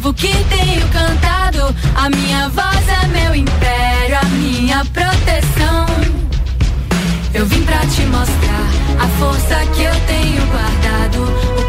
[0.00, 1.74] vivo que tenho cantado.
[1.94, 5.86] A minha voz é meu império, a minha proteção.
[7.34, 8.66] Eu vim pra te mostrar
[8.98, 11.59] a força que eu tenho guardado.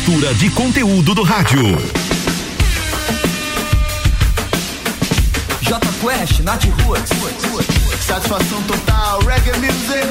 [0.00, 1.62] mistura de conteúdo do rádio.
[5.60, 6.98] J Quest, de rua,
[8.00, 10.06] satisfação total, reggae music.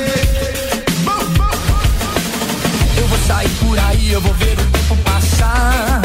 [2.97, 6.01] Eu vou sair por aí, eu vou ver o tempo passar.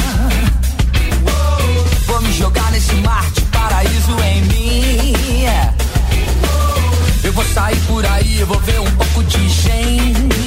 [2.07, 4.94] Vou me jogar nesse mar de paraíso em mim
[7.35, 9.75] vou sair por aí, vou ver um pouco de gente.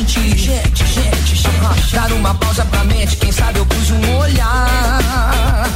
[0.07, 1.49] Gente, gente, gente.
[1.61, 5.69] Ah, dar uma pausa pra mente, quem sabe eu pus um olhar.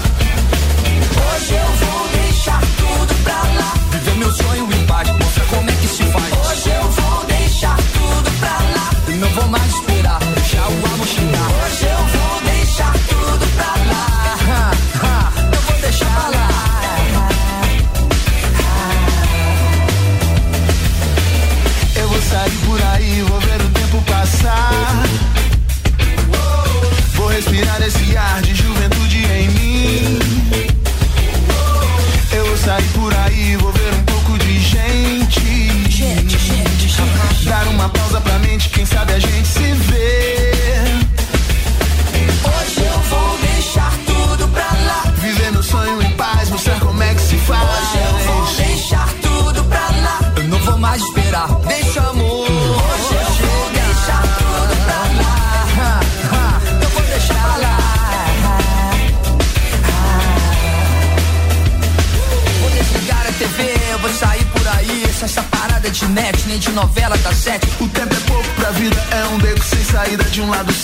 [1.35, 2.20] Hoje eu vou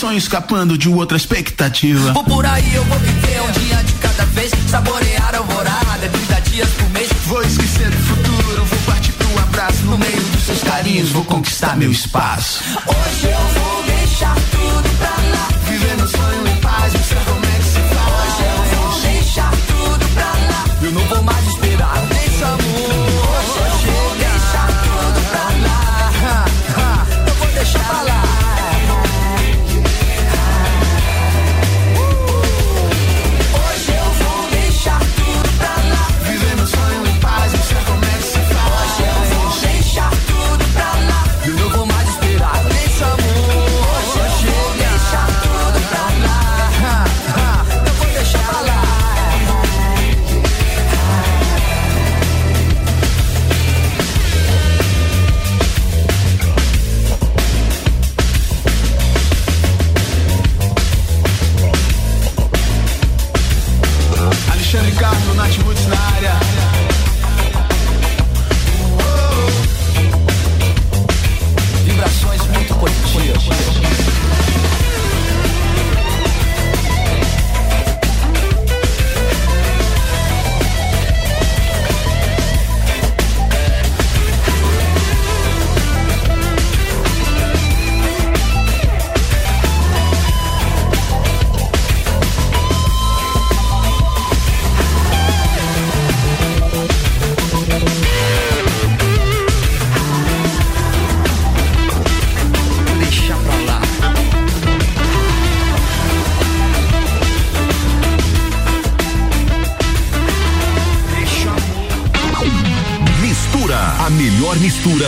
[0.07, 2.13] sonho escapando de outra expectativa.
[2.13, 6.07] Vou por aí, eu vou viver um dia de cada vez, saborear a alvorada, é
[6.07, 7.09] 30 dias por mês.
[7.25, 11.75] Vou esquecer do futuro, vou partir pro abraço, no meio dos seus carinhos vou conquistar
[11.75, 12.63] meu espaço.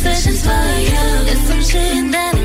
[0.00, 1.24] suspicions for you.
[1.26, 1.62] There's some
[2.10, 2.39] that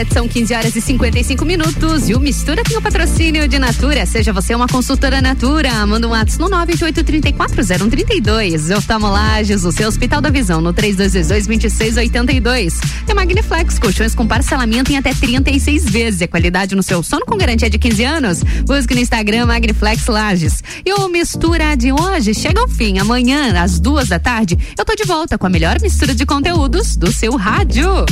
[0.00, 4.06] RC7 são 15 horas e 55 minutos e o Mistura tem o patrocínio de Natura.
[4.06, 8.74] Seja você uma consultora Natura, manda um WhatsApp no 988340132.
[8.76, 12.74] Oftalmolages, o seu Hospital da Visão no 3222-2682.
[13.04, 16.20] Tem Magniflex, colchões com parcelamento em até 36 vezes.
[16.20, 18.42] E a qualidade no seu sono com garantia de 15 anos.
[18.64, 20.62] Busque no Instagram Magniflex Lages.
[20.84, 22.98] E o Mistura de hoje chega ao fim.
[22.98, 26.96] Amanhã, às duas da tarde, eu tô de volta com a melhor mistura de conteúdos
[26.96, 28.06] do seu rádio.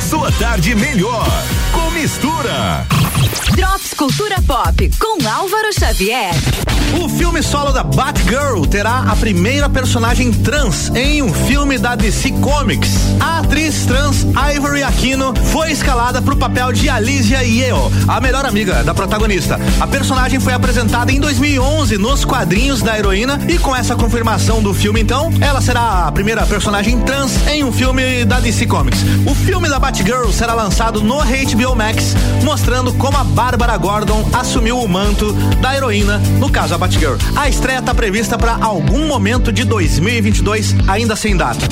[0.00, 1.26] Sua tarde melhor
[1.72, 2.86] com mistura.
[3.56, 6.32] Drops Cultura Pop com Álvaro Xavier.
[7.02, 12.32] O filme solo da Batgirl terá a primeira personagem trans em um filme da DC
[12.40, 12.90] Comics.
[13.20, 14.26] A atriz trans
[14.56, 19.60] Ivory Aquino foi escalada para o papel de Alicia Yeo, a melhor amiga da protagonista.
[19.78, 24.72] A personagem foi apresentada em 2011 nos quadrinhos da heroína e com essa confirmação do
[24.72, 29.00] filme, então, ela será a primeira personagem trans em um filme da DC Comics.
[29.26, 31.87] O filme da Batgirl será lançado no HBO Max,
[32.44, 37.16] mostrando como a Bárbara Gordon assumiu o manto da heroína, no caso a Batgirl.
[37.36, 41.66] A estreia está prevista para algum momento de 2022, ainda sem data.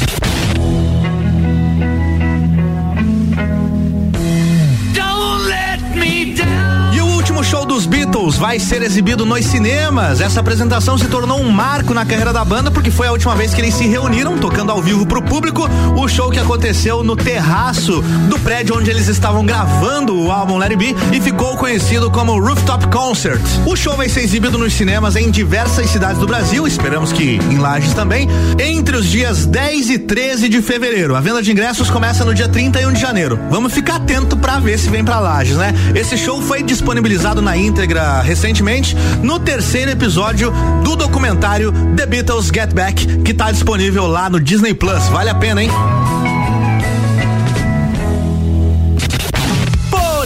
[7.36, 10.20] Último show dos Beatles vai ser exibido nos cinemas.
[10.20, 13.52] Essa apresentação se tornou um marco na carreira da banda porque foi a última vez
[13.52, 15.68] que eles se reuniram tocando ao vivo pro público.
[15.96, 20.76] O show que aconteceu no terraço do prédio onde eles estavam gravando o álbum It
[20.76, 23.42] Be e ficou conhecido como Rooftop Concert.
[23.66, 27.58] O show vai ser exibido nos cinemas em diversas cidades do Brasil, esperamos que em
[27.58, 31.14] Lages também, entre os dias 10 e 13 de fevereiro.
[31.14, 33.38] A venda de ingressos começa no dia 31 de janeiro.
[33.50, 35.74] Vamos ficar atento para ver se vem para Lages, né?
[35.94, 40.52] Esse show foi disponibilizado na íntegra recentemente no terceiro episódio
[40.82, 45.08] do documentário The Beatles Get Back, que tá disponível lá no Disney Plus.
[45.08, 45.70] Vale a pena, hein?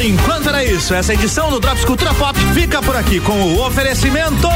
[0.00, 0.94] Por enquanto era isso.
[0.94, 4.48] Essa edição do Drops Cultura Pop fica por aqui com o oferecimento.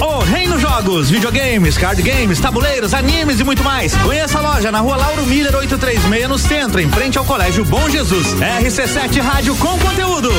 [0.00, 3.94] O Reino Jogos, videogames, card games, tabuleiros, animes e muito mais.
[3.98, 7.88] Conheça a loja na rua Lauro Miller 836 no centro, em frente ao Colégio Bom
[7.88, 8.34] Jesus.
[8.34, 10.30] RC7 Rádio com conteúdo.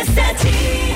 [0.00, 0.89] Rc7